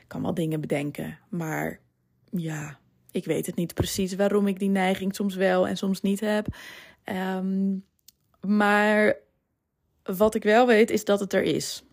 Ik 0.01 0.05
kan 0.07 0.21
wel 0.21 0.33
dingen 0.33 0.61
bedenken, 0.61 1.17
maar 1.29 1.79
ja, 2.31 2.78
ik 3.11 3.25
weet 3.25 3.45
het 3.45 3.55
niet 3.55 3.73
precies 3.73 4.15
waarom 4.15 4.47
ik 4.47 4.59
die 4.59 4.69
neiging 4.69 5.15
soms 5.15 5.35
wel 5.35 5.67
en 5.67 5.77
soms 5.77 6.01
niet 6.01 6.19
heb. 6.19 6.47
Um, 7.37 7.85
maar 8.41 9.15
wat 10.03 10.35
ik 10.35 10.43
wel 10.43 10.67
weet 10.67 10.89
is 10.89 11.05
dat 11.05 11.19
het 11.19 11.33
er 11.33 11.43
is. 11.43 11.83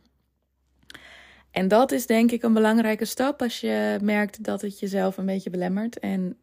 En 1.51 1.69
dat 1.69 1.93
is 1.93 2.07
denk 2.07 2.31
ik 2.31 2.43
een 2.43 2.53
belangrijke 2.53 3.05
stap 3.05 3.43
als 3.43 3.61
je 3.61 3.99
merkt 4.03 4.45
dat 4.45 4.61
het 4.61 4.79
jezelf 4.79 5.17
een 5.17 5.27
beetje 5.27 5.51
belemmert. 5.51 5.99
En 5.99 6.37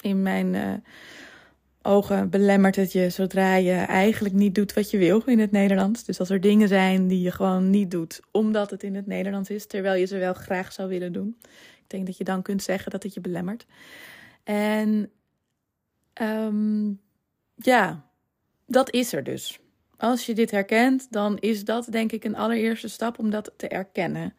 in 0.00 0.22
mijn 0.22 0.54
uh, 0.54 0.72
ogen 1.82 2.30
belemmert 2.30 2.76
het 2.76 2.92
je 2.92 3.10
zodra 3.10 3.54
je 3.54 3.72
eigenlijk 3.74 4.34
niet 4.34 4.54
doet 4.54 4.72
wat 4.72 4.90
je 4.90 4.98
wil 4.98 5.22
in 5.24 5.38
het 5.38 5.50
Nederlands. 5.50 6.04
Dus 6.04 6.20
als 6.20 6.30
er 6.30 6.40
dingen 6.40 6.68
zijn 6.68 7.08
die 7.08 7.20
je 7.20 7.30
gewoon 7.30 7.70
niet 7.70 7.90
doet 7.90 8.20
omdat 8.30 8.70
het 8.70 8.82
in 8.82 8.94
het 8.94 9.06
Nederlands 9.06 9.50
is, 9.50 9.66
terwijl 9.66 10.00
je 10.00 10.06
ze 10.06 10.18
wel 10.18 10.34
graag 10.34 10.72
zou 10.72 10.88
willen 10.88 11.12
doen. 11.12 11.36
Ik 11.84 11.90
denk 11.90 12.06
dat 12.06 12.16
je 12.16 12.24
dan 12.24 12.42
kunt 12.42 12.62
zeggen 12.62 12.90
dat 12.90 13.02
het 13.02 13.14
je 13.14 13.20
belemmert. 13.20 13.66
En 14.44 15.10
um, 16.22 17.00
ja, 17.54 18.08
dat 18.66 18.90
is 18.92 19.12
er 19.12 19.24
dus. 19.24 19.58
Als 19.96 20.26
je 20.26 20.34
dit 20.34 20.50
herkent, 20.50 21.12
dan 21.12 21.38
is 21.38 21.64
dat 21.64 21.86
denk 21.90 22.12
ik 22.12 22.24
een 22.24 22.36
allereerste 22.36 22.88
stap 22.88 23.18
om 23.18 23.30
dat 23.30 23.52
te 23.56 23.68
erkennen. 23.68 24.34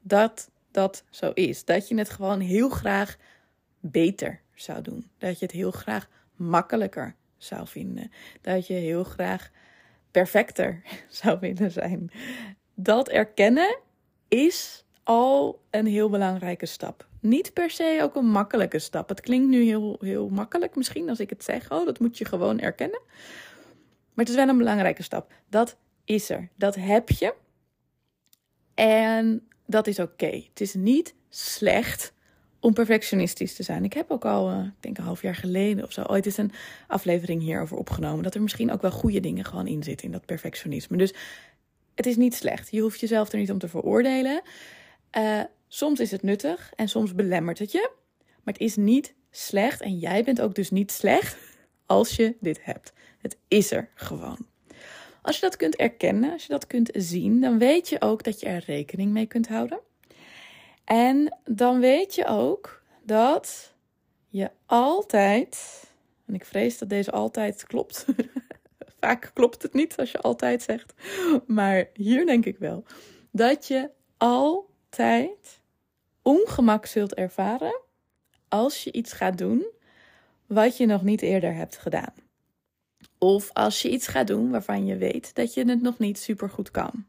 Dat 0.00 0.50
dat 0.70 1.04
zo 1.10 1.30
is. 1.34 1.64
Dat 1.64 1.88
je 1.88 1.98
het 1.98 2.10
gewoon 2.10 2.40
heel 2.40 2.68
graag 2.68 3.16
beter 3.80 4.40
zou 4.54 4.82
doen. 4.82 5.10
Dat 5.18 5.38
je 5.38 5.44
het 5.44 5.54
heel 5.54 5.70
graag 5.70 6.08
makkelijker 6.34 7.14
zou 7.36 7.66
vinden. 7.66 8.10
Dat 8.40 8.66
je 8.66 8.74
heel 8.74 9.04
graag 9.04 9.50
perfecter 10.10 10.82
zou 11.08 11.38
willen 11.40 11.70
zijn. 11.70 12.10
Dat 12.74 13.08
erkennen 13.08 13.78
is 14.28 14.84
al 15.06 15.60
een 15.70 15.86
heel 15.86 16.10
belangrijke 16.10 16.66
stap. 16.66 17.06
Niet 17.20 17.52
per 17.52 17.70
se 17.70 17.98
ook 18.02 18.14
een 18.14 18.26
makkelijke 18.26 18.78
stap. 18.78 19.08
Het 19.08 19.20
klinkt 19.20 19.48
nu 19.48 19.64
heel, 19.64 19.96
heel 20.00 20.28
makkelijk 20.28 20.76
misschien 20.76 21.08
als 21.08 21.20
ik 21.20 21.30
het 21.30 21.44
zeg. 21.44 21.70
Oh, 21.70 21.86
dat 21.86 21.98
moet 21.98 22.18
je 22.18 22.24
gewoon 22.24 22.60
erkennen. 22.60 23.00
Maar 24.14 24.24
het 24.24 24.28
is 24.28 24.34
wel 24.34 24.48
een 24.48 24.58
belangrijke 24.58 25.02
stap. 25.02 25.32
Dat 25.48 25.76
is 26.04 26.30
er. 26.30 26.48
Dat 26.54 26.74
heb 26.74 27.08
je. 27.08 27.34
En 28.74 29.48
dat 29.66 29.86
is 29.86 29.98
oké. 29.98 30.42
Het 30.48 30.60
is 30.60 30.74
niet 30.74 31.14
slecht 31.28 32.12
om 32.60 32.72
perfectionistisch 32.72 33.54
te 33.54 33.62
zijn. 33.62 33.84
Ik 33.84 33.92
heb 33.92 34.10
ook 34.10 34.24
al, 34.24 34.50
uh, 34.50 34.64
ik 34.64 34.72
denk 34.80 34.98
een 34.98 35.04
half 35.04 35.22
jaar 35.22 35.34
geleden 35.34 35.84
of 35.84 35.92
zo, 35.92 36.02
ooit 36.02 36.26
eens 36.26 36.36
een 36.36 36.52
aflevering 36.86 37.42
hierover 37.42 37.76
opgenomen. 37.76 38.22
Dat 38.22 38.34
er 38.34 38.42
misschien 38.42 38.72
ook 38.72 38.82
wel 38.82 38.90
goede 38.90 39.20
dingen 39.20 39.44
gewoon 39.44 39.66
in 39.66 39.82
zitten 39.82 40.06
in 40.06 40.12
dat 40.12 40.26
perfectionisme. 40.26 40.96
Dus 40.96 41.14
het 41.94 42.06
is 42.06 42.16
niet 42.16 42.34
slecht. 42.34 42.70
Je 42.70 42.80
hoeft 42.80 43.00
jezelf 43.00 43.32
er 43.32 43.38
niet 43.38 43.50
om 43.50 43.58
te 43.58 43.68
veroordelen. 43.68 44.42
Uh, 45.16 45.40
soms 45.68 46.00
is 46.00 46.10
het 46.10 46.22
nuttig 46.22 46.72
en 46.74 46.88
soms 46.88 47.14
belemmert 47.14 47.58
het 47.58 47.72
je. 47.72 47.90
Maar 48.42 48.54
het 48.54 48.62
is 48.62 48.76
niet 48.76 49.14
slecht 49.30 49.80
en 49.80 49.98
jij 49.98 50.24
bent 50.24 50.40
ook 50.40 50.54
dus 50.54 50.70
niet 50.70 50.92
slecht 50.92 51.36
als 51.86 52.16
je 52.16 52.36
dit 52.40 52.64
hebt. 52.64 52.92
Het 53.18 53.36
is 53.48 53.70
er 53.70 53.88
gewoon. 53.94 54.46
Als 55.22 55.34
je 55.34 55.40
dat 55.40 55.56
kunt 55.56 55.76
erkennen, 55.76 56.32
als 56.32 56.42
je 56.42 56.48
dat 56.48 56.66
kunt 56.66 56.90
zien, 56.92 57.40
dan 57.40 57.58
weet 57.58 57.88
je 57.88 58.00
ook 58.00 58.22
dat 58.22 58.40
je 58.40 58.46
er 58.46 58.62
rekening 58.66 59.12
mee 59.12 59.26
kunt 59.26 59.48
houden. 59.48 59.80
En 60.84 61.38
dan 61.44 61.80
weet 61.80 62.14
je 62.14 62.26
ook 62.26 62.82
dat 63.02 63.74
je 64.28 64.50
altijd, 64.66 65.82
en 66.26 66.34
ik 66.34 66.44
vrees 66.44 66.78
dat 66.78 66.88
deze 66.88 67.10
altijd 67.10 67.64
klopt. 67.66 68.04
Vaak 69.00 69.30
klopt 69.34 69.62
het 69.62 69.72
niet 69.72 69.96
als 69.96 70.10
je 70.10 70.20
altijd 70.20 70.62
zegt, 70.62 70.94
maar 71.46 71.88
hier 71.92 72.26
denk 72.26 72.44
ik 72.46 72.58
wel 72.58 72.84
dat 73.30 73.66
je 73.66 73.90
altijd 74.86 75.60
ongemak 76.22 76.86
zult 76.86 77.14
ervaren 77.14 77.80
als 78.48 78.84
je 78.84 78.92
iets 78.92 79.12
gaat 79.12 79.38
doen 79.38 79.66
wat 80.46 80.76
je 80.76 80.86
nog 80.86 81.02
niet 81.02 81.22
eerder 81.22 81.54
hebt 81.54 81.76
gedaan. 81.76 82.14
Of 83.18 83.50
als 83.52 83.82
je 83.82 83.90
iets 83.90 84.06
gaat 84.06 84.26
doen 84.26 84.50
waarvan 84.50 84.86
je 84.86 84.96
weet 84.96 85.34
dat 85.34 85.54
je 85.54 85.68
het 85.68 85.82
nog 85.82 85.98
niet 85.98 86.18
super 86.18 86.50
goed 86.50 86.70
kan. 86.70 87.06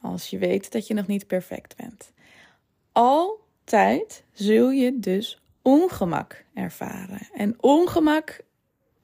Als 0.00 0.30
je 0.30 0.38
weet 0.38 0.72
dat 0.72 0.86
je 0.86 0.94
nog 0.94 1.06
niet 1.06 1.26
perfect 1.26 1.76
bent. 1.76 2.12
Altijd 2.92 4.24
zul 4.32 4.70
je 4.70 4.98
dus 4.98 5.42
ongemak 5.62 6.44
ervaren. 6.54 7.28
En 7.32 7.62
ongemak, 7.62 8.40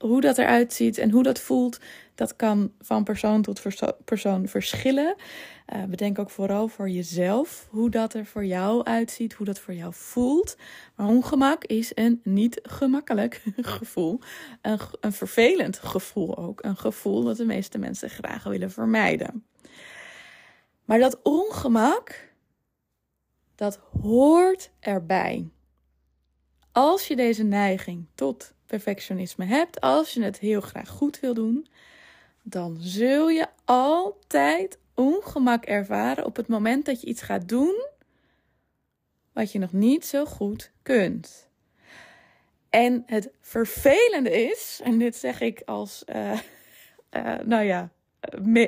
hoe 0.00 0.21
dat 0.21 0.38
eruit 0.38 0.73
ziet 0.73 0.99
en 0.99 1.11
hoe 1.11 1.23
dat 1.23 1.40
voelt, 1.40 1.78
dat 2.14 2.37
kan 2.37 2.73
van 2.80 3.04
persoon 3.04 3.42
tot 3.42 3.62
persoon 4.04 4.49
verschillen. 4.49 5.14
Uh, 5.75 5.85
bedenk 5.85 6.19
ook 6.19 6.30
vooral 6.30 6.69
voor 6.69 6.88
jezelf 6.88 7.66
hoe 7.71 7.90
dat 7.90 8.14
er 8.14 8.26
voor 8.26 8.45
jou 8.45 8.85
uitziet, 8.85 9.33
hoe 9.33 9.47
dat 9.47 9.59
voor 9.59 9.75
jou 9.75 9.92
voelt. 9.95 10.57
Maar 10.97 11.07
ongemak 11.07 11.64
is 11.64 11.92
een 11.95 12.21
niet 12.25 12.61
gemakkelijk 12.62 13.42
gevoel. 13.57 14.21
Een, 14.62 14.78
een 15.00 15.12
vervelend 15.12 15.78
gevoel 15.78 16.38
ook. 16.38 16.64
Een 16.64 16.76
gevoel 16.76 17.25
dat 17.25 17.37
de 17.37 17.45
meeste 17.45 17.78
mensen 17.78 18.11
graag 18.11 18.42
willen 18.42 18.71
vermijden. 18.71 19.45
Maar 20.85 20.99
dat 20.99 21.23
ongemak, 21.23 22.33
dat 23.54 23.80
hoort 24.00 24.71
erbij. 24.80 25.49
Als 26.73 27.09
je 27.09 27.16
deze 27.16 27.42
neiging 27.42 28.07
tot 28.14 28.54
perfectionisme 28.71 29.45
hebt, 29.45 29.81
als 29.81 30.12
je 30.12 30.23
het 30.23 30.39
heel 30.39 30.61
graag 30.61 30.89
goed 30.89 31.21
wil 31.21 31.35
doen, 31.35 31.67
dan 32.43 32.77
zul 32.81 33.29
je 33.29 33.47
altijd 33.65 34.79
ongemak 34.95 35.65
ervaren 35.65 36.25
op 36.25 36.37
het 36.37 36.49
moment 36.49 36.85
dat 36.85 37.00
je 37.00 37.07
iets 37.07 37.23
gaat 37.23 37.49
doen 37.49 37.87
wat 39.33 39.53
je 39.53 39.59
nog 39.59 39.73
niet 39.73 40.07
zo 40.07 40.25
goed 40.25 40.71
kunt. 40.83 41.49
En 42.69 43.03
het 43.07 43.31
vervelende 43.41 44.49
is, 44.50 44.81
en 44.85 44.99
dit 44.99 45.17
zeg 45.17 45.41
ik 45.41 45.62
als, 45.65 46.05
uh, 46.15 46.39
nou 47.45 47.62
ja, 47.65 47.91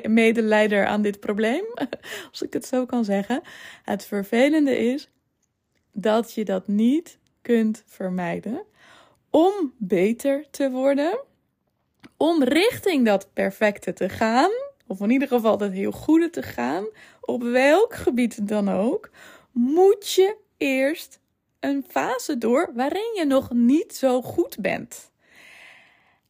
medeleider 0.07 0.85
aan 0.85 1.01
dit 1.01 1.19
probleem, 1.19 1.65
als 2.31 2.41
ik 2.41 2.53
het 2.53 2.65
zo 2.65 2.85
kan 2.85 3.05
zeggen. 3.05 3.41
Het 3.83 4.05
vervelende 4.05 4.77
is 4.77 5.09
dat 5.91 6.33
je 6.33 6.45
dat 6.45 6.67
niet 6.67 7.17
kunt 7.41 7.83
vermijden 7.85 8.65
om 9.33 9.73
beter 9.77 10.45
te 10.51 10.71
worden, 10.71 11.19
om 12.17 12.43
richting 12.43 13.05
dat 13.05 13.29
perfecte 13.33 13.93
te 13.93 14.09
gaan 14.09 14.51
of 14.87 14.99
in 14.99 15.09
ieder 15.09 15.27
geval 15.27 15.59
het 15.59 15.71
heel 15.71 15.91
goede 15.91 16.29
te 16.29 16.43
gaan, 16.43 16.85
op 17.21 17.41
welk 17.41 17.95
gebied 17.95 18.47
dan 18.47 18.69
ook, 18.69 19.09
moet 19.51 20.11
je 20.11 20.37
eerst 20.57 21.19
een 21.59 21.85
fase 21.87 22.37
door 22.37 22.71
waarin 22.75 23.13
je 23.15 23.25
nog 23.25 23.51
niet 23.51 23.95
zo 23.95 24.21
goed 24.21 24.57
bent. 24.59 25.11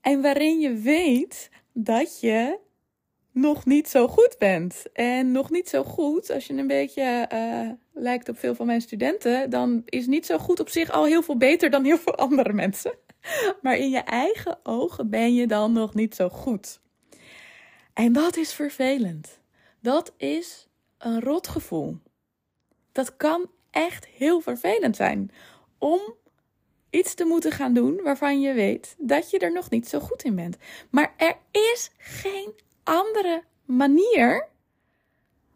En 0.02 0.22
waarin 0.22 0.60
je 0.60 0.74
weet 0.74 1.50
dat 1.74 2.20
je 2.20 2.60
nog 3.34 3.66
niet 3.66 3.90
zo 3.90 4.08
goed 4.08 4.36
bent. 4.40 4.84
En 4.94 5.32
nog 5.32 5.50
niet 5.50 5.70
zo 5.70 5.84
goed, 5.84 6.30
als 6.30 6.48
je 6.48 6.54
een 6.54 6.68
beetje 6.68 7.30
uh, 7.34 7.70
lijkt 8.04 8.30
op 8.30 8.38
veel 8.38 8.56
van 8.56 8.66
mijn 8.66 8.82
studenten, 8.82 9.50
dan 9.50 9.82
is 9.86 10.08
niet 10.08 10.26
zo 10.26 10.38
goed 10.38 10.60
op 10.60 10.70
zich 10.70 10.92
al 10.92 11.06
heel 11.06 11.22
veel 11.24 11.38
beter 11.38 11.70
dan 11.70 11.84
heel 11.84 11.98
veel 11.98 12.16
andere 12.16 12.54
mensen. 12.54 12.94
Maar 13.62 13.78
in 13.78 13.90
je 13.90 14.00
eigen 14.00 14.60
ogen 14.64 15.10
ben 15.10 15.36
je 15.36 15.48
dan 15.48 15.72
nog 15.72 15.94
niet 15.94 16.16
zo 16.16 16.30
goed. 16.30 16.82
En 17.94 18.14
dat 18.14 18.38
is 18.38 18.54
vervelend. 18.54 19.40
Dat 19.80 20.14
is 20.18 20.68
een 20.98 21.22
rotgevoel. 21.22 21.98
Dat 22.92 23.18
kan 23.18 23.50
echt 23.72 24.08
heel 24.08 24.42
vervelend 24.42 24.96
zijn 24.96 25.32
om 25.78 26.16
iets 26.90 27.14
te 27.14 27.26
moeten 27.26 27.52
gaan 27.52 27.74
doen 27.74 28.02
waarvan 28.04 28.42
je 28.42 28.54
weet 28.54 28.96
dat 28.98 29.30
je 29.30 29.40
er 29.40 29.52
nog 29.52 29.70
niet 29.70 29.88
zo 29.88 30.00
goed 30.00 30.24
in 30.24 30.36
bent. 30.36 30.58
Maar 30.90 31.14
er 31.18 31.38
is 31.52 31.92
geen 31.98 32.54
andere 32.84 33.44
manier 33.66 34.48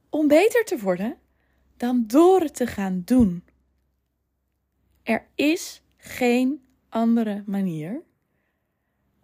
om 0.10 0.28
beter 0.28 0.66
te 0.66 0.80
worden 0.80 1.18
dan 1.78 2.04
door 2.08 2.40
het 2.40 2.56
te 2.56 2.68
gaan 2.68 3.02
doen. 3.06 3.44
Er 5.04 5.28
is 5.36 5.82
geen 5.98 6.62
andere 6.90 7.44
manier 7.46 8.02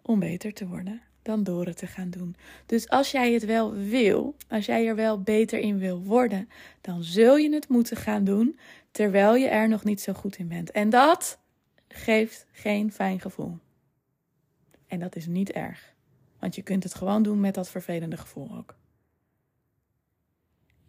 om 0.02 0.18
beter 0.18 0.52
te 0.52 0.66
worden 0.66 1.02
dan 1.24 1.42
door 1.42 1.66
het 1.66 1.76
te 1.76 1.86
gaan 1.86 2.10
doen. 2.10 2.36
Dus 2.66 2.88
als 2.88 3.10
jij 3.10 3.32
het 3.32 3.44
wel 3.44 3.72
wil, 3.72 4.36
als 4.48 4.66
jij 4.66 4.86
er 4.86 4.94
wel 4.94 5.22
beter 5.22 5.58
in 5.58 5.78
wil 5.78 6.02
worden, 6.02 6.48
dan 6.80 7.02
zul 7.02 7.36
je 7.36 7.54
het 7.54 7.68
moeten 7.68 7.96
gaan 7.96 8.24
doen 8.24 8.58
terwijl 8.90 9.34
je 9.34 9.48
er 9.48 9.68
nog 9.68 9.84
niet 9.84 10.00
zo 10.00 10.12
goed 10.12 10.36
in 10.36 10.48
bent. 10.48 10.70
En 10.70 10.90
dat 10.90 11.38
geeft 11.88 12.46
geen 12.52 12.92
fijn 12.92 13.20
gevoel. 13.20 13.58
En 14.86 15.00
dat 15.00 15.16
is 15.16 15.26
niet 15.26 15.50
erg, 15.50 15.93
want 16.44 16.56
je 16.56 16.62
kunt 16.62 16.82
het 16.82 16.94
gewoon 16.94 17.22
doen 17.22 17.40
met 17.40 17.54
dat 17.54 17.68
vervelende 17.70 18.16
gevoel 18.16 18.56
ook. 18.56 18.74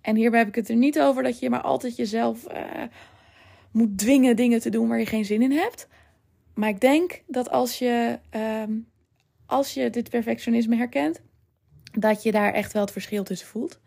En 0.01 0.15
hierbij 0.15 0.39
heb 0.39 0.47
ik 0.47 0.55
het 0.55 0.69
er 0.69 0.75
niet 0.75 0.99
over 0.99 1.23
dat 1.23 1.39
je 1.39 1.49
maar 1.49 1.61
altijd 1.61 1.95
jezelf 1.95 2.51
uh, 2.51 2.83
moet 3.71 3.97
dwingen 3.97 4.35
dingen 4.35 4.59
te 4.59 4.69
doen 4.69 4.87
waar 4.87 4.99
je 4.99 5.05
geen 5.05 5.25
zin 5.25 5.41
in 5.41 5.51
hebt. 5.51 5.87
Maar 6.53 6.69
ik 6.69 6.81
denk 6.81 7.21
dat 7.27 7.49
als 7.49 7.79
je 7.79 8.19
uh, 8.35 8.63
als 9.45 9.73
je 9.73 9.89
dit 9.89 10.09
perfectionisme 10.09 10.75
herkent, 10.75 11.21
dat 11.91 12.23
je 12.23 12.31
daar 12.31 12.53
echt 12.53 12.73
wel 12.73 12.81
het 12.81 12.91
verschil 12.91 13.23
tussen 13.23 13.47
voelt. 13.47 13.79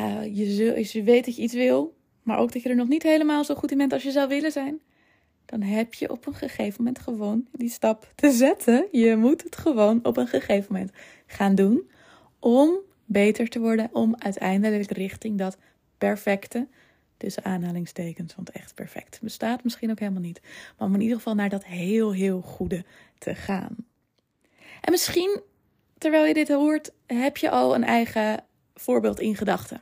Uh, 0.00 0.24
je, 0.24 0.88
je 0.92 1.02
weet 1.02 1.24
dat 1.24 1.36
je 1.36 1.42
iets 1.42 1.54
wil, 1.54 1.96
maar 2.22 2.38
ook 2.38 2.52
dat 2.52 2.62
je 2.62 2.68
er 2.68 2.76
nog 2.76 2.88
niet 2.88 3.02
helemaal 3.02 3.44
zo 3.44 3.54
goed 3.54 3.70
in 3.70 3.78
bent 3.78 3.92
als 3.92 4.02
je 4.02 4.10
zou 4.10 4.28
willen 4.28 4.52
zijn. 4.52 4.80
Dan 5.44 5.62
heb 5.62 5.94
je 5.94 6.10
op 6.10 6.26
een 6.26 6.34
gegeven 6.34 6.74
moment 6.78 6.98
gewoon 6.98 7.46
die 7.52 7.70
stap 7.70 8.12
te 8.14 8.30
zetten. 8.30 8.88
Je 8.90 9.16
moet 9.16 9.42
het 9.42 9.56
gewoon 9.56 10.00
op 10.02 10.16
een 10.16 10.26
gegeven 10.26 10.72
moment 10.72 10.92
gaan 11.26 11.54
doen 11.54 11.90
om 12.38 12.78
beter 13.04 13.48
te 13.48 13.60
worden, 13.60 13.88
om 13.92 14.14
uiteindelijk 14.18 14.90
richting 14.90 15.38
dat 15.38 15.56
perfecte, 15.98 16.68
tussen 17.16 17.44
aanhalingstekens, 17.44 18.34
want 18.34 18.50
echt 18.50 18.74
perfect 18.74 19.18
bestaat 19.22 19.64
misschien 19.64 19.90
ook 19.90 19.98
helemaal 19.98 20.20
niet, 20.20 20.40
maar 20.78 20.88
om 20.88 20.94
in 20.94 21.00
ieder 21.00 21.16
geval 21.16 21.34
naar 21.34 21.48
dat 21.48 21.64
heel, 21.64 22.12
heel 22.12 22.40
goede 22.40 22.84
te 23.18 23.34
gaan. 23.34 23.76
En 24.80 24.90
misschien, 24.90 25.40
terwijl 25.98 26.24
je 26.24 26.34
dit 26.34 26.48
hoort, 26.48 26.92
heb 27.06 27.36
je 27.36 27.50
al 27.50 27.74
een 27.74 27.84
eigen 27.84 28.44
voorbeeld 28.74 29.20
in 29.20 29.36
gedachten. 29.36 29.80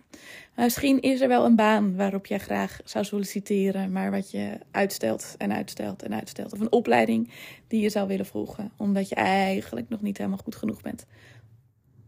Misschien 0.57 1.01
is 1.01 1.21
er 1.21 1.29
wel 1.29 1.45
een 1.45 1.57
baan 1.57 1.97
waarop 1.97 2.27
jij 2.27 2.39
graag 2.39 2.81
zou 2.85 3.05
solliciteren, 3.05 3.93
maar 3.93 4.11
wat 4.11 4.31
je 4.31 4.59
uitstelt 4.71 5.35
en 5.39 5.53
uitstelt 5.53 6.03
en 6.03 6.15
uitstelt. 6.15 6.53
Of 6.53 6.61
een 6.61 6.73
opleiding 6.73 7.31
die 7.69 7.81
je 7.81 7.89
zou 7.89 8.09
willen 8.09 8.27
volgen, 8.27 8.73
omdat 8.77 9.09
je 9.09 9.15
eigenlijk 9.15 9.89
nog 9.89 10.01
niet 10.01 10.19
helemaal 10.19 10.39
goed 10.39 10.57
genoeg 10.57 10.83
bent. 10.83 11.07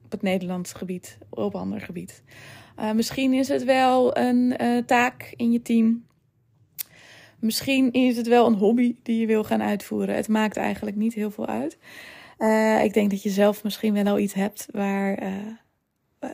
Op 0.05 0.11
het 0.11 0.23
Nederlands 0.23 0.73
gebied, 0.73 1.19
op 1.29 1.55
ander 1.55 1.81
gebied. 1.81 2.23
Uh, 2.79 2.93
misschien 2.93 3.33
is 3.33 3.49
het 3.49 3.65
wel 3.65 4.17
een 4.17 4.55
uh, 4.61 4.79
taak 4.85 5.33
in 5.37 5.53
je 5.53 5.63
team 5.63 6.05
Misschien 7.43 7.93
is 7.93 8.17
het 8.17 8.27
wel 8.27 8.47
een 8.47 8.55
hobby 8.55 8.97
die 9.03 9.21
je 9.21 9.27
wil 9.27 9.45
gaan 9.45 9.63
uitvoeren. 9.63 10.15
Het 10.15 10.29
maakt 10.29 10.57
eigenlijk 10.57 10.97
niet 10.97 11.15
heel 11.15 11.31
veel 11.31 11.47
uit. 11.47 11.79
Ik 12.85 12.93
denk 12.93 13.11
dat 13.11 13.23
je 13.23 13.31
zelf 13.31 13.65
misschien 13.65 13.95
wel 13.95 14.07
al 14.07 14.19
iets 14.19 14.35
hebt 14.35 14.67
waar, 14.71 15.23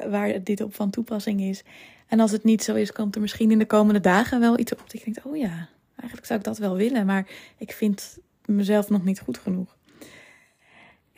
waar 0.08 0.44
dit 0.44 0.60
op 0.60 0.74
van 0.74 0.90
toepassing 0.90 1.40
is. 1.40 1.64
En 2.08 2.20
als 2.20 2.30
het 2.30 2.44
niet 2.44 2.62
zo 2.62 2.74
is, 2.74 2.92
komt 2.92 3.14
er 3.14 3.20
misschien 3.20 3.50
in 3.50 3.58
de 3.58 3.66
komende 3.66 4.00
dagen 4.00 4.40
wel 4.40 4.58
iets 4.58 4.72
op. 4.72 4.78
Dat 4.78 4.92
je 4.92 5.04
denkt, 5.04 5.22
oh 5.22 5.36
ja, 5.36 5.68
eigenlijk 5.96 6.26
zou 6.26 6.38
ik 6.38 6.44
dat 6.44 6.58
wel 6.58 6.76
willen. 6.76 7.06
Maar 7.06 7.28
ik 7.58 7.72
vind 7.72 8.18
mezelf 8.44 8.88
nog 8.88 9.04
niet 9.04 9.20
goed 9.20 9.38
genoeg. 9.38 9.76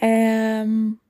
Um, 0.02 1.00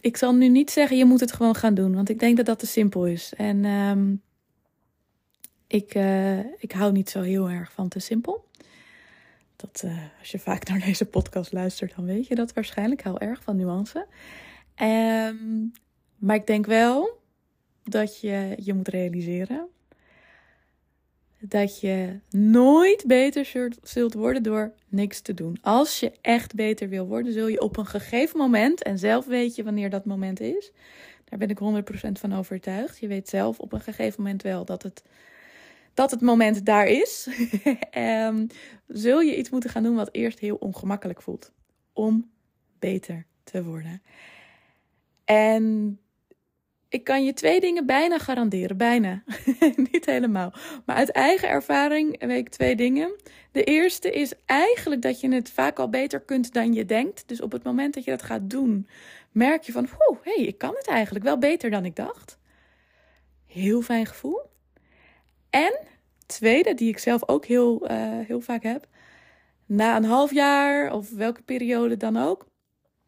ik 0.00 0.16
zal 0.16 0.34
nu 0.34 0.48
niet 0.48 0.70
zeggen, 0.70 0.96
je 0.96 1.04
moet 1.04 1.20
het 1.20 1.32
gewoon 1.32 1.54
gaan 1.54 1.74
doen. 1.74 1.94
Want 1.94 2.08
ik 2.08 2.18
denk 2.18 2.36
dat 2.36 2.46
dat 2.46 2.58
te 2.58 2.66
simpel 2.66 3.06
is. 3.06 3.32
En 3.36 3.64
um, 3.64 4.22
ik, 5.66 5.94
uh, 5.94 6.38
ik 6.38 6.72
hou 6.72 6.92
niet 6.92 7.10
zo 7.10 7.20
heel 7.20 7.50
erg 7.50 7.72
van 7.72 7.88
te 7.88 7.98
simpel. 7.98 8.48
Dat, 9.56 9.82
uh, 9.84 9.98
als 10.18 10.30
je 10.30 10.38
vaak 10.38 10.68
naar 10.68 10.80
deze 10.80 11.04
podcast 11.04 11.52
luistert, 11.52 11.96
dan 11.96 12.04
weet 12.04 12.26
je 12.26 12.34
dat 12.34 12.52
waarschijnlijk. 12.52 13.00
Ik 13.00 13.06
hou 13.06 13.18
erg 13.18 13.42
van 13.42 13.56
nuance. 13.56 14.06
Um, 14.82 15.72
maar 16.16 16.36
ik 16.36 16.46
denk 16.46 16.66
wel 16.66 17.22
dat 17.84 18.20
je 18.20 18.56
je 18.60 18.74
moet 18.74 18.88
realiseren 18.88 19.68
dat 21.48 21.80
je 21.80 22.20
nooit 22.30 23.04
beter 23.06 23.72
zult 23.82 24.14
worden 24.14 24.42
door 24.42 24.72
niks 24.88 25.20
te 25.20 25.34
doen. 25.34 25.58
Als 25.60 26.00
je 26.00 26.12
echt 26.20 26.54
beter 26.54 26.88
wil 26.88 27.06
worden, 27.06 27.32
zul 27.32 27.46
je 27.46 27.60
op 27.60 27.76
een 27.76 27.86
gegeven 27.86 28.38
moment, 28.38 28.82
en 28.82 28.98
zelf 28.98 29.26
weet 29.26 29.54
je 29.54 29.64
wanneer 29.64 29.90
dat 29.90 30.04
moment 30.04 30.40
is, 30.40 30.72
daar 31.24 31.38
ben 31.38 31.48
ik 31.48 31.58
100% 32.08 32.12
van 32.12 32.34
overtuigd. 32.34 32.98
Je 32.98 33.06
weet 33.06 33.28
zelf 33.28 33.58
op 33.58 33.72
een 33.72 33.80
gegeven 33.80 34.22
moment 34.22 34.42
wel 34.42 34.64
dat 34.64 34.82
het, 34.82 35.02
dat 35.94 36.10
het 36.10 36.20
moment 36.20 36.64
daar 36.66 36.86
is. 36.86 37.28
um, 37.96 38.46
zul 38.88 39.20
je 39.20 39.36
iets 39.36 39.50
moeten 39.50 39.70
gaan 39.70 39.82
doen 39.82 39.94
wat 39.94 40.12
eerst 40.12 40.38
heel 40.38 40.56
ongemakkelijk 40.56 41.22
voelt. 41.22 41.52
Om 41.92 42.30
beter 42.78 43.26
te 43.44 43.64
worden. 43.64 44.02
En 45.24 45.98
ik 46.94 47.04
kan 47.04 47.24
je 47.24 47.32
twee 47.32 47.60
dingen 47.60 47.86
bijna 47.86 48.18
garanderen. 48.18 48.76
Bijna. 48.76 49.22
Niet 49.92 50.06
helemaal. 50.06 50.52
Maar 50.86 50.96
uit 50.96 51.10
eigen 51.10 51.48
ervaring 51.48 52.26
weet 52.26 52.38
ik 52.38 52.48
twee 52.48 52.76
dingen. 52.76 53.16
De 53.52 53.64
eerste 53.64 54.10
is 54.10 54.32
eigenlijk 54.46 55.02
dat 55.02 55.20
je 55.20 55.34
het 55.34 55.50
vaak 55.50 55.78
al 55.78 55.88
beter 55.88 56.20
kunt 56.20 56.52
dan 56.52 56.72
je 56.72 56.84
denkt. 56.84 57.28
Dus 57.28 57.40
op 57.40 57.52
het 57.52 57.62
moment 57.62 57.94
dat 57.94 58.04
je 58.04 58.10
dat 58.10 58.22
gaat 58.22 58.50
doen, 58.50 58.88
merk 59.32 59.62
je 59.62 59.72
van, 59.72 59.88
hé, 60.22 60.34
hey, 60.34 60.44
ik 60.44 60.58
kan 60.58 60.74
het 60.74 60.86
eigenlijk 60.86 61.24
wel 61.24 61.38
beter 61.38 61.70
dan 61.70 61.84
ik 61.84 61.96
dacht. 61.96 62.38
Heel 63.46 63.82
fijn 63.82 64.06
gevoel. 64.06 64.40
En 65.50 65.78
tweede, 66.26 66.74
die 66.74 66.88
ik 66.88 66.98
zelf 66.98 67.28
ook 67.28 67.44
heel, 67.44 67.90
uh, 67.90 68.18
heel 68.26 68.40
vaak 68.40 68.62
heb. 68.62 68.86
Na 69.66 69.96
een 69.96 70.04
half 70.04 70.32
jaar 70.32 70.92
of 70.92 71.10
welke 71.10 71.42
periode 71.42 71.96
dan 71.96 72.16
ook. 72.16 72.46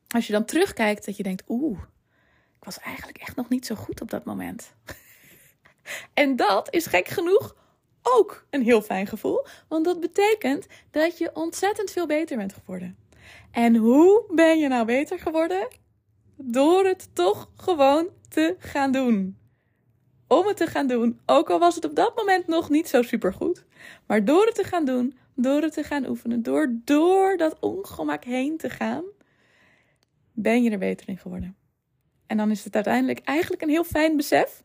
Als 0.08 0.26
je 0.26 0.32
dan 0.32 0.44
terugkijkt, 0.44 1.06
dat 1.06 1.16
je 1.16 1.22
denkt, 1.22 1.42
oeh 1.48 1.78
was 2.58 2.78
eigenlijk 2.78 3.18
echt 3.18 3.36
nog 3.36 3.48
niet 3.48 3.66
zo 3.66 3.74
goed 3.74 4.00
op 4.00 4.10
dat 4.10 4.24
moment. 4.24 4.74
en 6.14 6.36
dat 6.36 6.74
is 6.74 6.86
gek 6.86 7.08
genoeg 7.08 7.56
ook 8.02 8.46
een 8.50 8.62
heel 8.62 8.82
fijn 8.82 9.06
gevoel, 9.06 9.46
want 9.68 9.84
dat 9.84 10.00
betekent 10.00 10.66
dat 10.90 11.18
je 11.18 11.30
ontzettend 11.34 11.90
veel 11.90 12.06
beter 12.06 12.36
bent 12.36 12.52
geworden. 12.54 12.96
En 13.50 13.76
hoe 13.76 14.24
ben 14.34 14.58
je 14.58 14.68
nou 14.68 14.86
beter 14.86 15.18
geworden? 15.18 15.68
Door 16.36 16.84
het 16.84 17.14
toch 17.14 17.50
gewoon 17.56 18.08
te 18.28 18.56
gaan 18.58 18.92
doen. 18.92 19.38
Om 20.28 20.46
het 20.46 20.56
te 20.56 20.66
gaan 20.66 20.86
doen, 20.86 21.20
ook 21.26 21.50
al 21.50 21.58
was 21.58 21.74
het 21.74 21.84
op 21.84 21.94
dat 21.96 22.16
moment 22.16 22.46
nog 22.46 22.70
niet 22.70 22.88
zo 22.88 23.02
supergoed. 23.02 23.64
Maar 24.06 24.24
door 24.24 24.46
het 24.46 24.54
te 24.54 24.64
gaan 24.64 24.84
doen, 24.84 25.18
door 25.34 25.62
het 25.62 25.72
te 25.72 25.82
gaan 25.82 26.08
oefenen, 26.08 26.42
door 26.42 26.74
door 26.84 27.36
dat 27.36 27.56
ongemak 27.60 28.24
heen 28.24 28.56
te 28.56 28.70
gaan, 28.70 29.04
ben 30.32 30.62
je 30.62 30.70
er 30.70 30.78
beter 30.78 31.08
in 31.08 31.18
geworden. 31.18 31.56
En 32.26 32.36
dan 32.36 32.50
is 32.50 32.64
het 32.64 32.74
uiteindelijk 32.74 33.18
eigenlijk 33.24 33.62
een 33.62 33.68
heel 33.68 33.84
fijn 33.84 34.16
besef. 34.16 34.64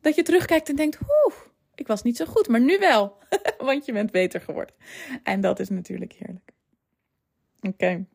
Dat 0.00 0.14
je 0.14 0.22
terugkijkt 0.22 0.68
en 0.68 0.76
denkt, 0.76 0.98
oeh, 1.00 1.36
ik 1.74 1.86
was 1.86 2.02
niet 2.02 2.16
zo 2.16 2.24
goed, 2.24 2.48
maar 2.48 2.60
nu 2.60 2.78
wel. 2.78 3.18
Want 3.58 3.84
je 3.84 3.92
bent 3.92 4.10
beter 4.10 4.40
geworden. 4.40 4.74
En 5.22 5.40
dat 5.40 5.60
is 5.60 5.68
natuurlijk 5.68 6.12
heerlijk. 6.12 6.52
Oké. 7.60 8.06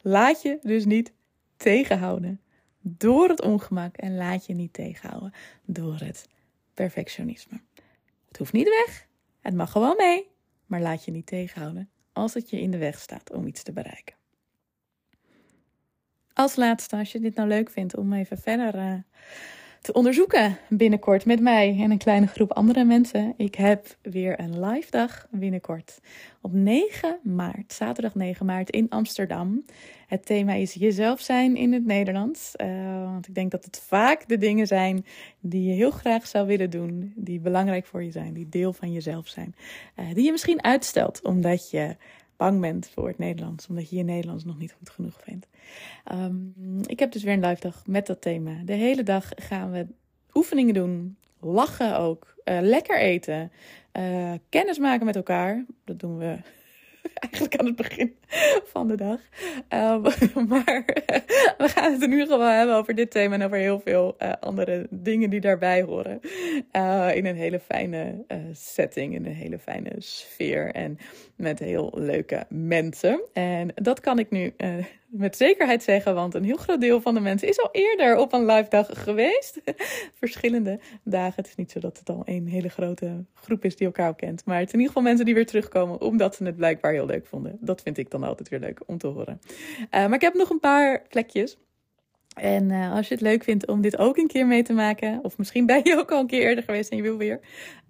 Laat 0.00 0.42
je 0.42 0.58
dus 0.62 0.84
niet 0.84 1.12
tegenhouden 1.56 2.40
door 2.80 3.28
het 3.28 3.42
ongemak 3.42 3.96
en 3.96 4.16
laat 4.16 4.46
je 4.46 4.54
niet 4.54 4.72
tegenhouden 4.72 5.32
door 5.64 5.98
het 5.98 6.28
perfectionisme. 6.74 7.60
Het 8.28 8.36
hoeft 8.36 8.52
niet 8.52 8.68
weg, 8.68 9.06
het 9.40 9.54
mag 9.54 9.72
gewoon 9.72 9.96
mee, 9.96 10.30
maar 10.66 10.80
laat 10.80 11.04
je 11.04 11.10
niet 11.10 11.26
tegenhouden 11.26 11.90
als 12.12 12.34
het 12.34 12.50
je 12.50 12.60
in 12.60 12.70
de 12.70 12.78
weg 12.78 12.98
staat 12.98 13.32
om 13.32 13.46
iets 13.46 13.62
te 13.62 13.72
bereiken. 13.72 14.14
Als 16.40 16.56
laatste, 16.56 16.96
als 16.96 17.12
je 17.12 17.20
dit 17.20 17.34
nou 17.34 17.48
leuk 17.48 17.70
vindt 17.70 17.96
om 17.96 18.12
even 18.12 18.38
verder 18.38 18.74
uh, 18.74 18.92
te 19.80 19.92
onderzoeken 19.92 20.58
binnenkort 20.68 21.24
met 21.24 21.40
mij 21.40 21.76
en 21.80 21.90
een 21.90 21.98
kleine 21.98 22.26
groep 22.26 22.52
andere 22.52 22.84
mensen. 22.84 23.34
Ik 23.36 23.54
heb 23.54 23.86
weer 24.02 24.40
een 24.40 24.64
live 24.64 24.90
dag 24.90 25.26
binnenkort 25.30 26.00
op 26.40 26.52
9 26.52 27.18
maart, 27.22 27.72
zaterdag 27.72 28.14
9 28.14 28.46
maart 28.46 28.70
in 28.70 28.88
Amsterdam. 28.88 29.64
Het 30.06 30.26
thema 30.26 30.52
is 30.52 30.74
jezelf 30.74 31.20
zijn 31.20 31.56
in 31.56 31.72
het 31.72 31.84
Nederlands. 31.84 32.52
Uh, 32.56 33.04
want 33.04 33.28
ik 33.28 33.34
denk 33.34 33.50
dat 33.50 33.64
het 33.64 33.82
vaak 33.86 34.28
de 34.28 34.38
dingen 34.38 34.66
zijn 34.66 35.04
die 35.40 35.64
je 35.64 35.74
heel 35.74 35.90
graag 35.90 36.26
zou 36.26 36.46
willen 36.46 36.70
doen, 36.70 37.12
die 37.16 37.40
belangrijk 37.40 37.86
voor 37.86 38.02
je 38.02 38.10
zijn, 38.10 38.32
die 38.34 38.48
deel 38.48 38.72
van 38.72 38.92
jezelf 38.92 39.28
zijn. 39.28 39.54
Uh, 39.96 40.14
die 40.14 40.24
je 40.24 40.30
misschien 40.30 40.64
uitstelt 40.64 41.22
omdat 41.22 41.70
je 41.70 41.96
bang 42.40 42.60
bent 42.60 42.90
voor 42.94 43.08
het 43.08 43.18
Nederlands, 43.18 43.66
omdat 43.66 43.90
je 43.90 43.96
je 43.96 44.02
Nederlands 44.02 44.44
nog 44.44 44.58
niet 44.58 44.72
goed 44.72 44.90
genoeg 44.90 45.20
vindt. 45.22 45.46
Um, 46.12 46.54
ik 46.86 46.98
heb 46.98 47.12
dus 47.12 47.22
weer 47.22 47.32
een 47.32 47.46
live 47.46 47.60
dag 47.60 47.82
met 47.86 48.06
dat 48.06 48.20
thema. 48.20 48.62
De 48.64 48.72
hele 48.72 49.02
dag 49.02 49.28
gaan 49.34 49.70
we 49.70 49.86
oefeningen 50.34 50.74
doen, 50.74 51.16
lachen 51.40 51.98
ook, 51.98 52.34
uh, 52.44 52.58
lekker 52.60 52.98
eten, 52.98 53.52
uh, 53.92 54.32
kennis 54.48 54.78
maken 54.78 55.06
met 55.06 55.16
elkaar. 55.16 55.64
Dat 55.84 55.98
doen 55.98 56.18
we 56.18 56.36
eigenlijk 57.30 57.56
aan 57.56 57.66
het 57.66 57.76
begin 57.76 58.16
van 58.64 58.88
de 58.88 58.96
dag. 58.96 59.20
Um, 59.68 60.02
maar 60.48 60.84
we 61.58 61.68
gaan 61.68 61.92
het 61.92 62.02
in 62.02 62.10
ieder 62.10 62.26
geval 62.26 62.40
hebben 62.40 62.76
over 62.76 62.94
dit 62.94 63.10
thema 63.10 63.34
en 63.34 63.42
over 63.42 63.56
heel 63.56 63.80
veel 63.80 64.16
uh, 64.18 64.32
andere 64.40 64.86
dingen 64.90 65.30
die 65.30 65.40
daarbij 65.40 65.82
horen. 65.82 66.20
Uh, 66.72 67.14
in 67.14 67.26
een 67.26 67.36
hele 67.36 67.60
fijne 67.60 68.24
uh, 68.28 68.38
setting, 68.52 69.14
in 69.14 69.26
een 69.26 69.34
hele 69.34 69.58
fijne 69.58 69.90
sfeer 69.98 70.72
en 70.74 70.98
met 71.36 71.58
heel 71.58 71.92
leuke 71.94 72.44
mensen. 72.48 73.20
En 73.32 73.72
dat 73.74 74.00
kan 74.00 74.18
ik 74.18 74.30
nu 74.30 74.54
met 75.10 75.36
zekerheid 75.36 75.82
zeggen, 75.82 76.14
want 76.14 76.34
een 76.34 76.44
heel 76.44 76.56
groot 76.56 76.80
deel 76.80 77.00
van 77.00 77.14
de 77.14 77.20
mensen 77.20 77.48
is 77.48 77.60
al 77.60 77.68
eerder 77.72 78.16
op 78.16 78.32
een 78.32 78.46
live 78.46 78.68
dag 78.68 79.02
geweest. 79.02 79.60
Verschillende 80.22 80.80
dagen. 81.04 81.34
Het 81.36 81.46
is 81.46 81.54
niet 81.54 81.70
zo 81.70 81.80
dat 81.80 81.98
het 81.98 82.08
al 82.08 82.22
een 82.24 82.46
hele 82.46 82.68
grote 82.68 83.24
groep 83.34 83.64
is 83.64 83.76
die 83.76 83.86
elkaar 83.86 84.14
kent. 84.14 84.44
Maar 84.44 84.58
het 84.58 84.70
zijn 84.70 84.82
in 84.82 84.88
ieder 84.88 84.88
geval 84.88 85.02
mensen 85.02 85.24
die 85.24 85.34
weer 85.34 85.46
terugkomen 85.46 86.00
omdat 86.00 86.34
ze 86.34 86.44
het 86.44 86.56
blijkbaar 86.56 86.92
heel 86.92 87.06
leuk 87.06 87.26
vonden. 87.26 87.58
Dat 87.60 87.80
vind 87.82 87.98
ik 87.98 88.10
dan 88.10 88.22
altijd 88.22 88.48
weer 88.48 88.60
leuk 88.60 88.80
om 88.86 88.98
te 88.98 89.06
horen. 89.06 89.40
Uh, 89.78 89.86
maar 89.90 90.14
ik 90.14 90.20
heb 90.20 90.34
nog 90.34 90.50
een 90.50 90.60
paar 90.60 91.02
plekjes. 91.08 91.58
En 92.40 92.70
uh, 92.70 92.92
als 92.92 93.08
je 93.08 93.14
het 93.14 93.22
leuk 93.22 93.44
vindt 93.44 93.66
om 93.66 93.80
dit 93.80 93.98
ook 93.98 94.16
een 94.16 94.26
keer 94.26 94.46
mee 94.46 94.62
te 94.62 94.72
maken, 94.72 95.18
of 95.22 95.38
misschien 95.38 95.66
ben 95.66 95.80
je 95.84 95.96
ook 95.98 96.10
al 96.10 96.20
een 96.20 96.26
keer 96.26 96.40
eerder 96.40 96.64
geweest 96.64 96.90
en 96.90 96.96
je 96.96 97.02
wil 97.02 97.16
weer, 97.16 97.40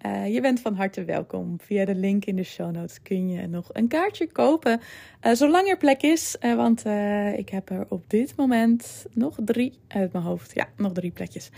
uh, 0.05 0.33
je 0.33 0.41
bent 0.41 0.59
van 0.59 0.75
harte 0.75 1.03
welkom. 1.03 1.59
Via 1.59 1.85
de 1.85 1.95
link 1.95 2.25
in 2.25 2.35
de 2.35 2.43
show 2.43 2.71
notes 2.71 3.01
kun 3.01 3.29
je 3.29 3.47
nog 3.47 3.69
een 3.73 3.87
kaartje 3.87 4.31
kopen, 4.31 4.79
uh, 5.21 5.33
zolang 5.33 5.67
er 5.67 5.77
plek 5.77 6.01
is. 6.01 6.35
want 6.41 6.85
ik 7.35 7.49
heb 7.49 7.69
er 7.69 7.85
op 7.89 8.09
dit 8.09 8.35
moment 8.35 9.05
nog 9.13 9.37
drie 9.45 9.79
uit 9.87 10.11
mijn 10.11 10.23
hoofd. 10.23 10.51
Ja, 10.53 10.67
nog 10.77 10.91
drie 10.91 11.11
plekjes. 11.11 11.49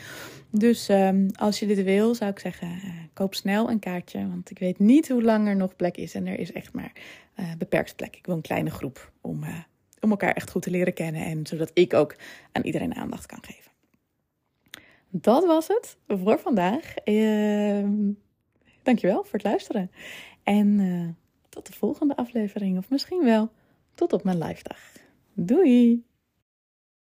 Dus 0.49 0.89
um, 0.89 1.27
als 1.35 1.59
je 1.59 1.65
dit 1.65 1.83
wil, 1.83 2.15
zou 2.15 2.31
ik 2.31 2.39
zeggen, 2.39 2.69
koop 3.13 3.33
snel 3.33 3.69
een 3.69 3.79
kaartje, 3.79 4.27
want 4.27 4.49
ik 4.49 4.59
weet 4.59 4.79
niet 4.79 5.09
hoe 5.09 5.23
lang 5.23 5.47
er 5.47 5.55
nog 5.55 5.75
plek 5.75 5.97
is 5.97 6.15
en 6.15 6.27
er 6.27 6.39
is 6.39 6.51
echt 6.51 6.73
maar 6.73 6.91
beperkt 7.57 7.95
plek. 7.95 8.15
Ik 8.15 8.25
wil 8.25 8.35
een 8.35 8.41
kleine 8.41 8.69
groep 8.69 9.11
om 9.21 9.43
om 10.03 10.11
elkaar 10.11 10.33
echt 10.33 10.51
goed 10.51 10.61
te 10.61 10.69
leren 10.69 10.93
kennen 10.93 11.25
en 11.25 11.47
zodat 11.47 11.71
ik 11.73 11.93
ook 11.93 12.15
aan 12.51 12.63
iedereen 12.63 12.95
aandacht 12.95 13.25
kan 13.25 13.39
geven. 13.41 13.71
Dat 15.09 15.45
was 15.45 15.67
het 15.67 15.97
voor 16.07 16.39
vandaag. 16.39 16.93
Uh, 17.05 17.87
dankjewel 18.83 19.23
voor 19.23 19.33
het 19.33 19.43
luisteren. 19.43 19.91
En 20.43 20.79
uh, 20.79 21.09
tot 21.49 21.67
de 21.67 21.73
volgende 21.73 22.15
aflevering, 22.15 22.77
of 22.77 22.89
misschien 22.89 23.23
wel 23.23 23.51
tot 23.93 24.13
op 24.13 24.23
mijn 24.23 24.37
live 24.37 24.63
dag. 24.63 24.91
Doei! 25.33 26.03